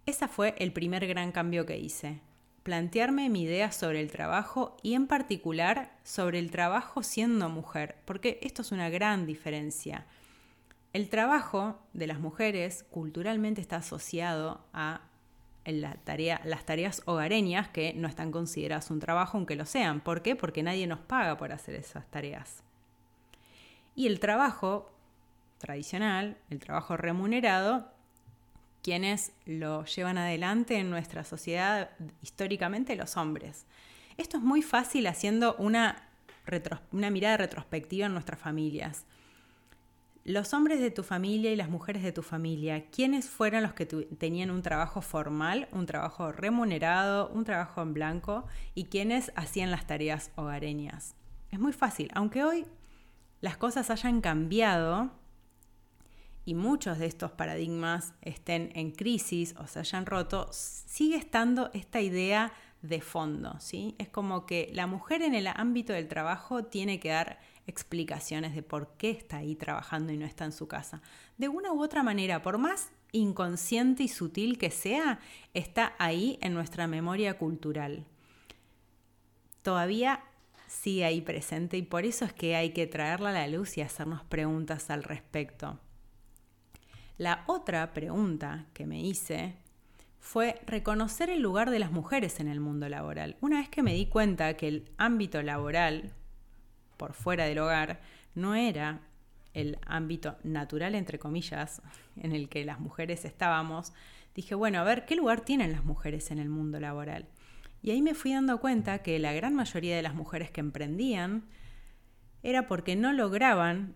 Ese 0.07 0.29
fue 0.29 0.55
el 0.59 0.73
primer 0.73 1.05
gran 1.09 1.33
cambio 1.33 1.67
que 1.67 1.79
hice. 1.79 2.21
Plantearme 2.63 3.29
mi 3.29 3.43
idea 3.43 3.73
sobre 3.73 4.01
el 4.01 4.13
trabajo 4.13 4.77
y 4.81 4.95
en 4.95 5.09
particular 5.09 5.99
sobre 6.05 6.39
el 6.39 6.53
trabajo 6.53 7.03
siendo 7.03 7.49
mujer, 7.49 7.97
porque 8.05 8.39
esto 8.41 8.63
es 8.63 8.71
una 8.71 8.89
gran 8.89 9.27
diferencia. 9.27 10.07
El 10.93 11.09
trabajo 11.09 11.81
de 11.93 12.07
las 12.07 12.21
mujeres 12.21 12.85
culturalmente 12.89 13.61
está 13.61 13.77
asociado 13.77 14.65
a 14.73 15.01
las 15.65 16.65
tareas 16.65 17.03
hogareñas 17.07 17.69
que 17.69 17.93
no 17.95 18.07
están 18.07 18.31
consideradas 18.31 18.93
un 18.93 19.01
trabajo 19.01 19.39
aunque 19.39 19.57
lo 19.57 19.67
sean. 19.67 20.01
¿Por 20.01 20.23
qué? 20.23 20.37
Porque 20.37 20.63
nadie 20.63 20.87
nos 20.87 21.01
paga 21.01 21.37
por 21.37 21.53
hacer 21.53 21.75
esas 21.75 22.09
tareas. 22.13 22.63
Y 23.97 24.07
el 24.07 24.21
trabajo 24.21 24.89
tradicional, 25.59 26.39
el 26.49 26.61
trabajo 26.61 26.97
remunerado, 26.97 27.96
quienes 28.87 29.33
lo 29.47 29.85
llevan 29.85 30.17
adelante 30.17 30.77
en 30.77 30.91
nuestra 30.91 31.25
sociedad 31.25 31.91
históricamente 32.23 32.95
los 32.95 33.17
hombres. 33.17 33.67
Esto 34.17 34.37
es 34.37 34.45
muy 34.45 34.63
fácil 34.63 35.09
haciendo 35.09 35.57
una, 35.57 36.09
mirada 36.93 37.37
retrospectiva 37.37 38.07
en 38.07 38.13
nuestras 38.13 38.39
familias. 38.39 39.05
Los 40.23 40.55
hombres 40.55 40.79
de 40.79 40.93
tu 40.93 41.03
familia 41.03 41.51
y 41.51 41.57
las 41.57 41.69
mujeres 41.69 42.05
de 42.05 42.13
tu 42.13 42.23
familia, 42.23 42.89
¿quiénes 42.89 43.29
fueron 43.29 43.65
los 43.65 43.73
que 43.73 43.87
tenían 43.87 44.53
un 44.53 44.63
trabajo 44.63 45.03
formal, 45.03 45.67
un 45.73 45.87
trabajo 45.87 46.31
remunerado, 46.31 47.29
un 47.31 47.45
trabajo 47.45 47.83
en 47.83 47.93
blanco 47.93 48.47
y 48.77 48.85
quiénes 48.85 49.33
hacían 49.35 49.73
las 49.73 49.89
tareas 49.89 50.31
hogareñas? 50.37 51.17
Es 51.51 51.59
muy 51.59 51.73
fácil, 51.73 52.09
aunque 52.15 52.45
hoy 52.45 52.67
las 53.41 53.57
cosas 53.57 53.91
hayan 53.91 54.21
cambiado, 54.21 55.11
y 56.47 56.55
muchos 56.55 56.99
de 56.99 57.07
estos 57.07 57.33
paradigmas 57.33 58.15
estén 58.23 58.71
en 58.75 58.93
crisis 58.93 59.55
o 59.59 59.67
se 59.67 59.81
hayan 59.81 60.07
roto, 60.07 60.49
sigue 60.53 61.17
estando 61.17 61.71
esta 61.75 62.01
idea 62.01 62.53
de 62.83 63.01
fondo, 63.01 63.57
¿sí? 63.59 63.97
Es 63.99 64.09
como 64.09 64.47
que 64.47 64.71
la 64.73 64.87
mujer 64.87 65.23
en 65.23 65.35
el 65.35 65.49
ámbito 65.49 65.93
del 65.93 66.07
trabajo 66.07 66.65
tiene 66.65 67.01
que 67.01 67.09
dar 67.09 67.41
explicaciones 67.67 68.55
de 68.55 68.63
por 68.63 68.97
qué 68.97 69.11
está 69.11 69.39
ahí 69.39 69.57
trabajando 69.57 70.13
y 70.13 70.17
no 70.17 70.25
está 70.25 70.45
en 70.45 70.53
su 70.53 70.69
casa. 70.69 71.03
De 71.37 71.49
una 71.49 71.73
u 71.73 71.83
otra 71.83 72.05
manera, 72.05 72.43
por 72.43 72.59
más 72.59 72.93
inconsciente 73.11 74.05
y 74.05 74.09
sutil 74.09 74.57
que 74.57 74.71
sea, 74.71 75.19
está 75.53 75.95
ahí 75.99 76.39
en 76.43 76.55
nuestra 76.55 76.87
memoria 76.87 77.39
cultural. 77.39 78.07
Todavía 79.63 80.23
sigue 80.69 81.05
ahí 81.05 81.23
presente 81.23 81.77
y 81.77 81.83
por 81.83 82.05
eso 82.05 82.25
es 82.25 82.33
que 82.33 82.55
hay 82.55 82.71
que 82.71 82.87
traerla 82.87 83.31
a 83.31 83.33
la 83.33 83.49
luz 83.49 83.79
y 83.79 83.81
hacernos 83.81 84.23
preguntas 84.23 84.91
al 84.91 85.03
respecto. 85.03 85.81
La 87.19 87.45
otra 87.47 87.95
pregunta 87.95 88.67
que 88.75 88.87
me 88.87 89.01
hice 89.01 89.57
fue 90.19 90.61
reconocer 90.67 91.31
el 91.31 91.41
lugar 91.41 91.71
de 91.71 91.79
las 91.79 91.91
mujeres 91.91 92.41
en 92.41 92.49
el 92.49 92.61
mundo 92.61 92.89
laboral. 92.91 93.37
Una 93.41 93.61
vez 93.61 93.71
que 93.71 93.83
me 93.83 93.95
di 93.95 94.07
cuenta 94.07 94.55
que 94.55 94.69
el 94.69 94.91
ámbito 94.99 95.41
laboral, 95.43 96.13
por 96.99 97.15
fuera 97.15 97.45
del 97.45 97.59
hogar, 97.59 98.01
no 98.35 98.55
era 98.55 99.01
el 99.55 99.79
ámbito 99.87 100.37
natural, 100.45 100.95
entre 100.95 101.19
comillas, 101.19 101.81
en 102.17 102.33
el 102.33 102.51
que 102.51 102.67
las 102.67 102.81
mujeres 102.81 103.25
estábamos, 103.25 103.95
dije, 104.35 104.55
bueno, 104.55 104.81
a 104.81 104.85
ver, 104.85 105.07
¿qué 105.07 105.17
lugar 105.17 105.41
tienen 105.41 105.73
las 105.73 105.85
mujeres 105.85 106.31
en 106.31 106.39
el 106.39 106.51
mundo 106.51 106.81
laboral? 106.81 107.29
Y 107.81 107.93
ahí 107.93 108.03
me 108.03 108.15
fui 108.15 108.35
dando 108.35 108.61
cuenta 108.61 108.99
que 108.99 109.19
la 109.19 109.33
gran 109.33 109.55
mayoría 109.55 109.97
de 109.97 110.03
las 110.03 110.15
mujeres 110.15 110.51
que 110.51 110.61
emprendían 110.61 111.45
era 112.43 112.67
porque 112.67 112.95
no 112.95 113.13
lograban 113.15 113.95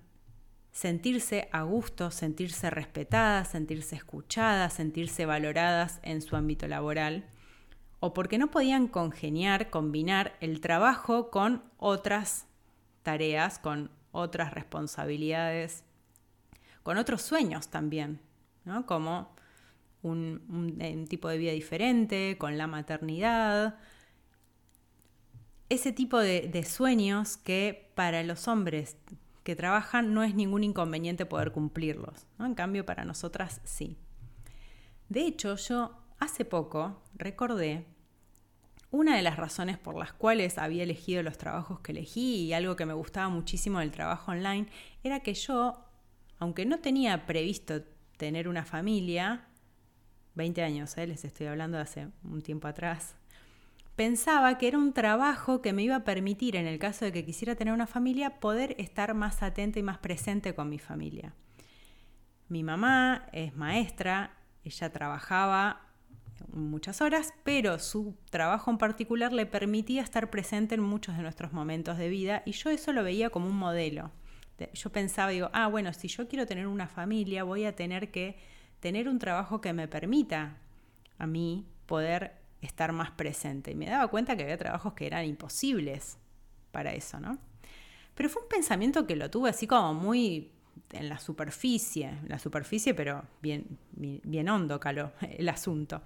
sentirse 0.73 1.49
a 1.53 1.63
gusto, 1.63 2.11
sentirse 2.11 2.71
respetadas, 2.71 3.49
sentirse 3.49 3.97
escuchadas, 3.97 4.75
sentirse 4.75 5.27
valoradas 5.27 6.01
en 6.03 6.23
su 6.23 6.37
ámbito 6.37 6.69
laboral, 6.69 7.25
o 7.99 8.15
porque 8.15 8.39
no 8.39 8.51
podían 8.51 8.89
congeniar, 8.89 9.71
combinar 9.71 10.37
el 10.41 10.61
trabajo 10.61 11.31
con 11.31 11.63
otras 11.77 12.47
tareas, 13.03 13.59
con 13.59 13.91
otras 14.13 14.55
responsabilidades, 14.55 15.85
con 16.83 16.97
otros 16.97 17.23
sueños 17.23 17.69
también, 17.69 18.21
¿no? 18.65 18.87
como 18.87 19.35
un, 20.03 21.07
tipo 21.09 21.29
de 21.29 21.39
vida 21.39 21.53
diferente, 21.53 22.37
con 22.39 22.57
la 22.57 22.67
maternidad, 22.67 23.79
ese 25.69 25.93
tipo 25.93 26.19
de, 26.19 26.65
sueños 26.65 27.37
que 27.37 27.91
para 27.95 28.23
los 28.23 28.49
hombres 28.49 28.97
que 29.43 29.57
trabajan 29.57 30.15
no 30.15 30.23
es 30.23 30.35
ningún 30.35 30.65
inconveniente 30.65 31.27
poder 31.27 31.53
cumplirlos. 31.53 32.27
En 32.39 32.55
cambio, 32.55 32.85
para 32.85 33.05
nosotras 33.05 33.61
sí. 33.65 33.97
De 35.09 35.23
hecho, 35.23 35.57
yo 35.57 35.97
hace 36.19 36.45
poco 36.45 37.03
recordé 37.15 37.87
una 38.91 39.17
de 39.17 39.23
las 39.23 39.37
razones 39.37 39.79
por 39.79 39.97
las 39.97 40.13
cuales 40.13 40.59
había 40.59 40.83
elegido 40.83 41.23
los 41.23 41.39
trabajos 41.39 41.81
que 41.81 41.93
elegí 41.93 42.45
y 42.45 42.53
algo 42.53 42.77
que 42.77 42.87
me 42.87 42.93
gustaba 42.93 43.29
muchísimo 43.29 43.79
del 43.79 43.93
trabajo 43.93 44.33
online 44.33 44.67
era 45.03 45.21
que 45.21 45.35
yo, 45.35 45.85
aunque 46.39 46.67
no 46.67 46.81
tenía 46.81 47.27
previsto 47.27 47.83
tener 48.17 48.49
una 48.49 48.65
familia, 48.65 49.47
20 50.35 50.63
años, 50.63 50.97
¿eh? 50.97 51.07
les 51.07 51.25
estoy 51.25 51.47
hablando 51.47 51.77
de 51.77 51.85
hace 51.85 52.09
un 52.25 52.43
tiempo 52.43 52.69
atrás, 52.69 53.15
pensaba 54.01 54.57
que 54.57 54.67
era 54.67 54.79
un 54.79 54.95
trabajo 54.95 55.61
que 55.61 55.75
me 55.75 55.83
iba 55.83 55.97
a 55.97 56.05
permitir, 56.05 56.57
en 56.57 56.67
el 56.67 56.79
caso 56.79 57.05
de 57.05 57.13
que 57.13 57.23
quisiera 57.23 57.55
tener 57.55 57.75
una 57.75 57.87
familia, 57.87 58.41
poder 58.41 58.75
estar 58.79 59.13
más 59.13 59.43
atenta 59.43 59.79
y 59.79 59.83
más 59.83 59.99
presente 59.99 60.55
con 60.55 60.71
mi 60.71 60.79
familia. 60.79 61.35
Mi 62.49 62.63
mamá 62.63 63.27
es 63.35 63.55
maestra, 63.55 64.39
ella 64.65 64.91
trabajaba 64.91 65.83
muchas 66.51 67.03
horas, 67.03 67.35
pero 67.45 67.79
su 67.79 68.17
trabajo 68.31 68.71
en 68.71 68.79
particular 68.79 69.35
le 69.35 69.45
permitía 69.45 70.01
estar 70.01 70.31
presente 70.31 70.77
en 70.77 70.81
muchos 70.81 71.19
de 71.19 71.23
nuestros 71.23 71.53
momentos 71.53 71.99
de 71.99 72.09
vida 72.09 72.43
y 72.47 72.53
yo 72.53 72.71
eso 72.71 72.95
lo 72.95 73.05
veía 73.05 73.29
como 73.29 73.49
un 73.49 73.59
modelo. 73.59 74.13
Yo 74.73 74.91
pensaba, 74.91 75.29
digo, 75.29 75.51
ah, 75.53 75.67
bueno, 75.67 75.93
si 75.93 76.09
yo 76.09 76.27
quiero 76.27 76.47
tener 76.47 76.69
una 76.69 76.89
familia, 76.89 77.45
voy 77.45 77.67
a 77.67 77.77
tener 77.77 78.11
que 78.11 78.39
tener 78.81 79.11
un 79.11 79.19
trabajo 79.19 79.61
que 79.61 79.75
me 79.75 79.89
permita 79.89 80.57
a 81.19 81.27
mí 81.27 81.67
poder 81.85 82.40
estar 82.61 82.93
más 82.93 83.11
presente. 83.11 83.73
Y 83.73 83.75
me 83.75 83.87
daba 83.87 84.09
cuenta 84.09 84.37
que 84.37 84.43
había 84.43 84.59
trabajos 84.59 84.95
que 84.95 85.07
eran 85.07 85.25
imposibles 85.25 86.19
para 86.73 86.93
eso, 86.93 87.21
¿no? 87.21 87.39
Pero 88.15 88.29
fue 88.29 88.43
un 88.43 88.49
pensamiento 88.49 89.07
que 89.07 89.17
lo 89.17 89.31
tuve 89.31 89.51
así 89.51 89.67
como 89.67 89.95
muy 89.95 90.53
en 90.93 91.09
la 91.09 91.19
superficie, 91.19 92.09
en 92.09 92.29
la 92.29 92.39
superficie, 92.39 92.95
pero 92.95 93.25
bien, 93.41 93.79
bien 93.93 94.49
hondo 94.49 94.81
caló 94.81 95.13
el 95.21 95.49
asunto. 95.49 96.03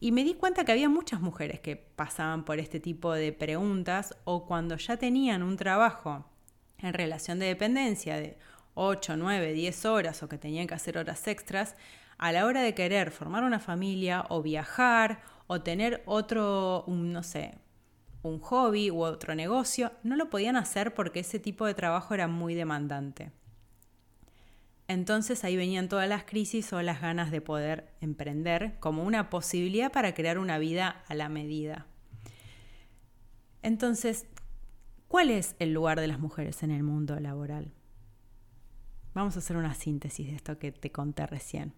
Y 0.00 0.12
me 0.12 0.24
di 0.24 0.34
cuenta 0.34 0.64
que 0.64 0.72
había 0.72 0.88
muchas 0.88 1.20
mujeres 1.20 1.60
que 1.60 1.76
pasaban 1.76 2.44
por 2.44 2.58
este 2.58 2.80
tipo 2.80 3.12
de 3.12 3.32
preguntas 3.32 4.16
o 4.24 4.46
cuando 4.46 4.76
ya 4.76 4.96
tenían 4.96 5.42
un 5.42 5.56
trabajo 5.56 6.24
en 6.78 6.94
relación 6.94 7.38
de 7.38 7.46
dependencia 7.46 8.16
de 8.16 8.38
8, 8.74 9.16
9, 9.16 9.52
10 9.52 9.84
horas 9.86 10.22
o 10.22 10.28
que 10.28 10.38
tenían 10.38 10.68
que 10.68 10.74
hacer 10.74 10.98
horas 10.98 11.26
extras, 11.26 11.74
a 12.16 12.32
la 12.32 12.46
hora 12.46 12.62
de 12.62 12.74
querer 12.74 13.10
formar 13.10 13.42
una 13.42 13.58
familia 13.58 14.24
o 14.28 14.42
viajar 14.42 15.20
o 15.48 15.62
tener 15.62 16.04
otro, 16.06 16.84
no 16.86 17.22
sé, 17.24 17.58
un 18.22 18.38
hobby 18.38 18.90
u 18.90 19.02
otro 19.02 19.34
negocio, 19.34 19.92
no 20.04 20.14
lo 20.14 20.30
podían 20.30 20.56
hacer 20.56 20.94
porque 20.94 21.20
ese 21.20 21.40
tipo 21.40 21.66
de 21.66 21.74
trabajo 21.74 22.14
era 22.14 22.28
muy 22.28 22.54
demandante. 22.54 23.32
Entonces 24.86 25.44
ahí 25.44 25.56
venían 25.56 25.88
todas 25.88 26.08
las 26.08 26.24
crisis 26.24 26.72
o 26.72 26.80
las 26.82 27.00
ganas 27.00 27.30
de 27.30 27.40
poder 27.40 27.92
emprender 28.00 28.76
como 28.78 29.04
una 29.04 29.30
posibilidad 29.30 29.90
para 29.90 30.14
crear 30.14 30.38
una 30.38 30.58
vida 30.58 31.02
a 31.08 31.14
la 31.14 31.28
medida. 31.28 31.86
Entonces, 33.62 34.26
¿cuál 35.08 35.30
es 35.30 35.56
el 35.58 35.72
lugar 35.72 36.00
de 36.00 36.06
las 36.06 36.20
mujeres 36.20 36.62
en 36.62 36.70
el 36.70 36.82
mundo 36.82 37.18
laboral? 37.20 37.72
Vamos 39.14 39.36
a 39.36 39.40
hacer 39.40 39.56
una 39.56 39.74
síntesis 39.74 40.26
de 40.26 40.36
esto 40.36 40.58
que 40.58 40.72
te 40.72 40.92
conté 40.92 41.26
recién. 41.26 41.74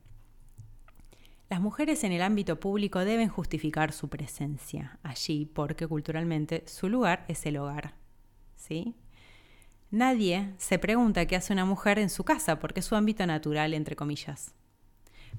Las 1.50 1.60
mujeres 1.60 2.04
en 2.04 2.12
el 2.12 2.22
ámbito 2.22 2.60
público 2.60 3.00
deben 3.00 3.28
justificar 3.28 3.92
su 3.92 4.08
presencia 4.08 5.00
allí 5.02 5.46
porque 5.46 5.88
culturalmente 5.88 6.62
su 6.68 6.88
lugar 6.88 7.24
es 7.26 7.44
el 7.44 7.56
hogar. 7.56 7.94
¿Sí? 8.54 8.94
Nadie 9.90 10.54
se 10.58 10.78
pregunta 10.78 11.26
qué 11.26 11.34
hace 11.34 11.52
una 11.52 11.64
mujer 11.64 11.98
en 11.98 12.08
su 12.08 12.22
casa, 12.22 12.60
porque 12.60 12.78
es 12.78 12.86
su 12.86 12.94
ámbito 12.94 13.26
natural, 13.26 13.74
entre 13.74 13.96
comillas. 13.96 14.54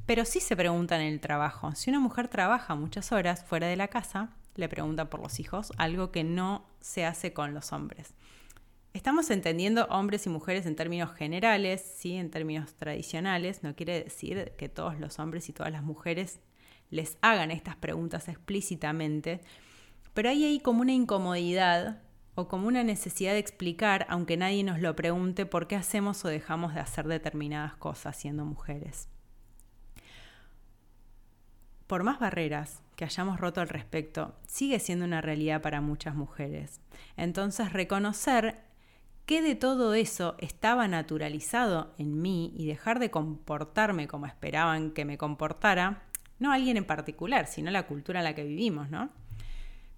Pero 0.06 0.26
sí 0.26 0.42
se 0.42 0.58
preguntan 0.58 1.00
en 1.00 1.14
el 1.14 1.22
trabajo. 1.22 1.74
Si 1.76 1.90
una 1.90 2.02
mujer 2.02 2.28
trabaja 2.28 2.76
muchas 2.76 3.14
horas 3.14 3.46
fuera 3.46 3.68
de 3.68 3.78
la 3.78 3.88
casa, 3.88 4.32
le 4.56 4.68
preguntan 4.68 5.08
por 5.08 5.22
los 5.22 5.40
hijos, 5.40 5.72
algo 5.78 6.12
que 6.12 6.26
no 6.26 6.66
se 6.82 7.06
hace 7.06 7.32
con 7.32 7.54
los 7.54 7.72
hombres. 7.72 8.14
Estamos 8.94 9.30
entendiendo 9.32 9.86
hombres 9.86 10.26
y 10.26 10.30
mujeres 10.30 10.66
en 10.66 10.76
términos 10.76 11.14
generales, 11.14 11.82
¿sí? 11.98 12.16
en 12.16 12.30
términos 12.30 12.74
tradicionales. 12.74 13.64
No 13.64 13.74
quiere 13.74 14.04
decir 14.04 14.52
que 14.58 14.68
todos 14.68 15.00
los 15.00 15.18
hombres 15.18 15.48
y 15.48 15.54
todas 15.54 15.72
las 15.72 15.82
mujeres 15.82 16.42
les 16.90 17.18
hagan 17.22 17.52
estas 17.52 17.78
preguntas 17.78 18.28
explícitamente, 18.28 19.40
pero 20.14 20.28
hay 20.28 20.44
ahí 20.44 20.60
como 20.60 20.82
una 20.82 20.92
incomodidad 20.92 22.02
o 22.36 22.50
como 22.50 22.68
una 22.68 22.84
necesidad 22.84 23.32
de 23.32 23.40
explicar, 23.40 24.06
aunque 24.10 24.36
nadie 24.36 24.64
nos 24.66 24.82
lo 24.82 24.94
pregunte, 24.94 25.46
por 25.46 25.68
qué 25.68 25.78
hacemos 25.78 26.26
o 26.26 26.28
dejamos 26.28 26.74
de 26.74 26.82
hacer 26.82 27.08
determinadas 27.08 27.76
cosas 27.76 28.18
siendo 28.18 28.44
mujeres. 28.44 29.08
Por 31.88 32.04
más 32.04 32.20
barreras 32.20 32.82
que 32.98 33.06
hayamos 33.06 33.40
roto 33.40 33.62
al 33.62 33.70
respecto, 33.70 34.36
sigue 34.48 34.80
siendo 34.80 35.06
una 35.06 35.22
realidad 35.22 35.62
para 35.62 35.80
muchas 35.80 36.14
mujeres. 36.14 36.82
Entonces, 37.16 37.72
reconocer 37.72 38.71
de 39.40 39.56
todo 39.56 39.94
eso 39.94 40.36
estaba 40.40 40.90
naturalizado 40.90 41.94
en 41.98 42.22
mí 42.22 42.54
y 42.58 42.66
dejar 42.66 43.00
de 43.00 43.12
comportarme 43.12 44.08
como 44.08 44.26
esperaban 44.26 44.92
que 44.92 45.06
me 45.06 45.18
comportara, 45.18 46.04
no 46.40 46.52
alguien 46.52 46.76
en 46.76 46.84
particular, 46.84 47.48
sino 47.48 47.72
la 47.72 47.88
cultura 47.88 48.20
en 48.20 48.26
la 48.26 48.36
que 48.36 48.44
vivimos, 48.44 48.90
¿no? 48.90 49.10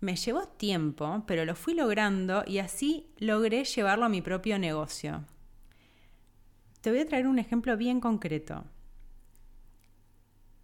Me 0.01 0.15
llevó 0.17 0.47
tiempo, 0.47 1.23
pero 1.25 1.45
lo 1.45 1.55
fui 1.55 1.73
logrando 1.73 2.43
y 2.45 2.59
así 2.59 3.07
logré 3.17 3.63
llevarlo 3.63 4.05
a 4.05 4.09
mi 4.09 4.21
propio 4.21 4.59
negocio. 4.59 5.23
Te 6.81 6.91
voy 6.91 6.99
a 6.99 7.07
traer 7.07 7.25
un 7.25 7.39
ejemplo 7.39 7.75
bien 7.77 8.01
concreto. 8.01 8.65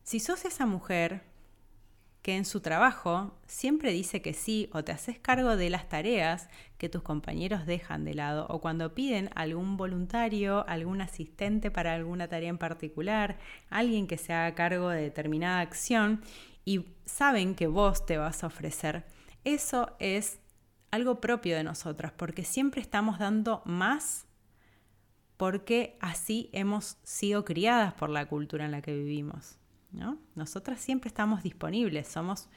Si 0.04 0.20
sos 0.20 0.46
esa 0.46 0.66
mujer 0.66 1.24
que 2.22 2.36
en 2.36 2.46
su 2.46 2.60
trabajo 2.60 3.38
siempre 3.48 3.92
dice 3.92 4.22
que 4.22 4.34
sí 4.34 4.70
o 4.74 4.84
te 4.84 4.92
haces 4.92 5.20
cargo 5.20 5.56
de 5.56 5.70
las 5.70 5.88
tareas 5.88 6.50
que 6.78 6.90
tus 6.90 7.02
compañeros 7.02 7.66
dejan 7.66 8.04
de 8.04 8.14
lado 8.14 8.46
o 8.50 8.60
cuando 8.60 8.94
piden 8.94 9.30
algún 9.36 9.78
voluntario, 9.78 10.68
algún 10.68 11.02
asistente 11.02 11.72
para 11.72 11.94
alguna 11.94 12.28
tarea 12.28 12.50
en 12.50 12.58
particular, 12.58 13.38
alguien 13.70 14.08
que 14.08 14.18
se 14.18 14.34
haga 14.34 14.56
cargo 14.56 14.90
de 14.90 15.02
determinada 15.02 15.62
acción 15.62 16.22
y 16.66 16.86
saben 17.06 17.56
que 17.56 17.68
vos 17.68 18.06
te 18.06 18.18
vas 18.18 18.44
a 18.44 18.48
ofrecer 18.48 19.06
eso 19.44 19.96
es 20.00 20.40
algo 20.92 21.22
propio 21.22 21.56
de 21.56 21.64
nosotras, 21.64 22.12
porque 22.12 22.44
siempre 22.44 22.82
estamos 22.82 23.20
dando 23.20 23.62
más 23.66 24.26
porque 25.38 25.98
así 26.02 26.50
hemos 26.52 26.98
sido 27.04 27.46
criadas 27.46 27.94
por 27.94 28.10
la 28.10 28.26
cultura 28.26 28.66
en 28.66 28.72
la 28.72 28.82
que 28.82 28.94
vivimos. 28.94 29.58
¿No? 29.92 30.20
Nosotras 30.36 30.80
siempre 30.80 31.08
estamos 31.08 31.44
disponibles, 31.44 32.08
somos, 32.08 32.50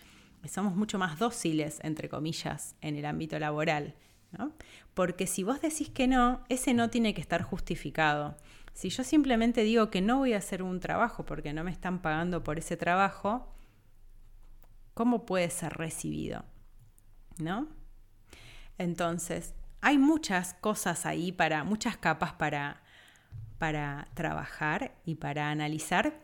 somos 0.48 0.74
mucho 0.74 0.98
más 0.98 1.18
dóciles, 1.18 1.78
entre 1.82 2.08
comillas, 2.08 2.76
en 2.80 2.96
el 2.96 3.04
ámbito 3.04 3.38
laboral. 3.38 3.94
¿no? 4.32 4.52
Porque 4.94 5.26
si 5.26 5.42
vos 5.42 5.60
decís 5.60 5.90
que 5.90 6.06
no, 6.06 6.42
ese 6.48 6.72
no 6.74 6.88
tiene 6.90 7.14
que 7.14 7.20
estar 7.20 7.42
justificado. 7.42 8.36
Si 8.72 8.88
yo 8.88 9.04
simplemente 9.04 9.62
digo 9.62 9.90
que 9.90 10.00
no 10.00 10.18
voy 10.18 10.32
a 10.32 10.38
hacer 10.38 10.62
un 10.62 10.80
trabajo 10.80 11.24
porque 11.26 11.52
no 11.52 11.64
me 11.64 11.70
están 11.70 12.00
pagando 12.00 12.42
por 12.42 12.58
ese 12.58 12.76
trabajo, 12.76 13.52
¿cómo 14.94 15.26
puede 15.26 15.50
ser 15.50 15.74
recibido? 15.74 16.44
¿no? 17.38 17.68
Entonces, 18.78 19.54
hay 19.80 19.98
muchas 19.98 20.54
cosas 20.54 21.06
ahí 21.06 21.32
para, 21.32 21.64
muchas 21.64 21.96
capas 21.96 22.32
para, 22.32 22.82
para 23.58 24.08
trabajar 24.14 24.94
y 25.04 25.16
para 25.16 25.50
analizar, 25.50 26.14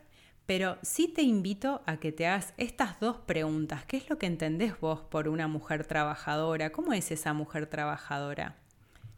pero 0.49 0.79
sí 0.81 1.07
te 1.07 1.21
invito 1.21 1.83
a 1.85 1.97
que 1.97 2.11
te 2.11 2.25
hagas 2.25 2.55
estas 2.57 2.99
dos 2.99 3.17
preguntas. 3.17 3.85
¿Qué 3.85 3.97
es 3.97 4.09
lo 4.09 4.17
que 4.17 4.25
entendés 4.25 4.79
vos 4.79 4.99
por 4.99 5.27
una 5.27 5.47
mujer 5.47 5.85
trabajadora? 5.85 6.71
¿Cómo 6.71 6.91
es 6.93 7.11
esa 7.11 7.33
mujer 7.33 7.67
trabajadora? 7.67 8.55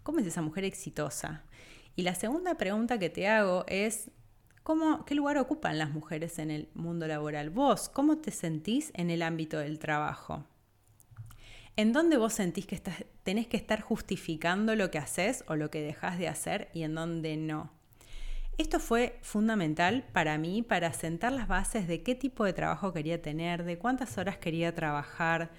¿Cómo 0.03 0.19
es 0.19 0.27
esa 0.27 0.41
mujer 0.41 0.65
exitosa? 0.65 1.45
Y 1.95 2.01
la 2.01 2.15
segunda 2.15 2.55
pregunta 2.55 2.99
que 2.99 3.09
te 3.09 3.29
hago 3.29 3.63
es, 3.69 4.11
¿cómo, 4.63 5.05
¿qué 5.05 5.15
lugar 5.15 5.37
ocupan 5.37 5.77
las 5.77 5.91
mujeres 5.91 6.37
en 6.37 6.51
el 6.51 6.67
mundo 6.73 7.07
laboral? 7.07 7.49
Vos, 7.49 7.87
¿cómo 7.87 8.17
te 8.17 8.31
sentís 8.31 8.91
en 8.93 9.09
el 9.09 9.21
ámbito 9.21 9.57
del 9.57 9.79
trabajo? 9.79 10.43
¿En 11.77 11.93
dónde 11.93 12.17
vos 12.17 12.33
sentís 12.33 12.65
que 12.65 12.81
tenés 13.23 13.47
que 13.47 13.55
estar 13.55 13.79
justificando 13.79 14.75
lo 14.75 14.91
que 14.91 14.97
haces 14.97 15.45
o 15.47 15.55
lo 15.55 15.71
que 15.71 15.81
dejas 15.81 16.17
de 16.17 16.27
hacer 16.27 16.67
y 16.73 16.83
en 16.83 16.93
dónde 16.93 17.37
no? 17.37 17.71
Esto 18.61 18.79
fue 18.79 19.17
fundamental 19.23 20.05
para 20.13 20.37
mí 20.37 20.61
para 20.61 20.93
sentar 20.93 21.31
las 21.31 21.47
bases 21.47 21.87
de 21.87 22.03
qué 22.03 22.13
tipo 22.13 22.45
de 22.45 22.53
trabajo 22.53 22.93
quería 22.93 23.19
tener, 23.19 23.63
de 23.63 23.79
cuántas 23.79 24.19
horas 24.19 24.37
quería 24.37 24.75
trabajar, 24.75 25.49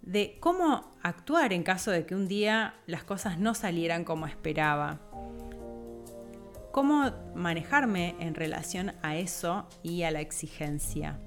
de 0.00 0.38
cómo 0.40 0.96
actuar 1.02 1.52
en 1.52 1.62
caso 1.62 1.90
de 1.90 2.06
que 2.06 2.14
un 2.14 2.26
día 2.26 2.76
las 2.86 3.04
cosas 3.04 3.38
no 3.38 3.54
salieran 3.54 4.04
como 4.04 4.26
esperaba. 4.26 5.00
Cómo 6.72 7.12
manejarme 7.34 8.14
en 8.18 8.34
relación 8.34 8.94
a 9.02 9.16
eso 9.16 9.68
y 9.82 10.04
a 10.04 10.10
la 10.10 10.22
exigencia. 10.22 11.20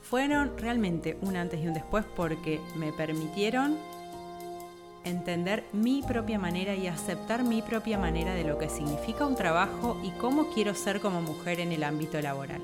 Fueron 0.00 0.56
realmente 0.58 1.18
un 1.22 1.34
antes 1.34 1.60
y 1.60 1.66
un 1.66 1.74
después 1.74 2.04
porque 2.14 2.60
me 2.76 2.92
permitieron 2.92 3.76
entender 5.04 5.64
mi 5.72 6.02
propia 6.02 6.38
manera 6.38 6.74
y 6.74 6.86
aceptar 6.86 7.42
mi 7.42 7.62
propia 7.62 7.98
manera 7.98 8.34
de 8.34 8.44
lo 8.44 8.58
que 8.58 8.68
significa 8.68 9.26
un 9.26 9.34
trabajo 9.34 10.00
y 10.02 10.10
cómo 10.12 10.50
quiero 10.50 10.74
ser 10.74 11.00
como 11.00 11.22
mujer 11.22 11.60
en 11.60 11.72
el 11.72 11.84
ámbito 11.84 12.20
laboral. 12.20 12.60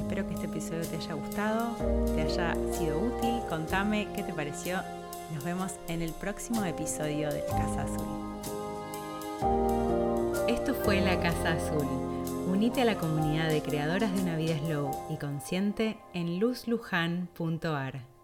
Espero 0.00 0.26
que 0.28 0.34
este 0.34 0.46
episodio 0.46 0.82
te 0.82 0.96
haya 0.96 1.14
gustado, 1.14 1.76
te 2.14 2.22
haya 2.22 2.54
sido 2.72 2.98
útil. 2.98 3.40
Contame 3.48 4.08
qué 4.14 4.22
te 4.22 4.32
pareció. 4.32 4.80
Nos 5.34 5.44
vemos 5.44 5.72
en 5.88 6.00
el 6.02 6.12
próximo 6.12 6.64
episodio 6.64 7.32
de 7.32 7.44
Casa 7.46 7.82
Azul. 7.82 8.06
Esto 10.48 10.74
fue 10.74 11.00
La 11.00 11.20
Casa 11.20 11.52
Azul. 11.52 11.86
Unite 12.48 12.82
a 12.82 12.84
la 12.84 12.96
comunidad 12.96 13.48
de 13.48 13.60
creadoras 13.60 14.14
de 14.14 14.22
una 14.22 14.36
vida 14.36 14.56
slow 14.64 14.90
y 15.10 15.16
consciente 15.16 15.98
en 16.14 16.38
luzlujan.ar. 16.38 18.15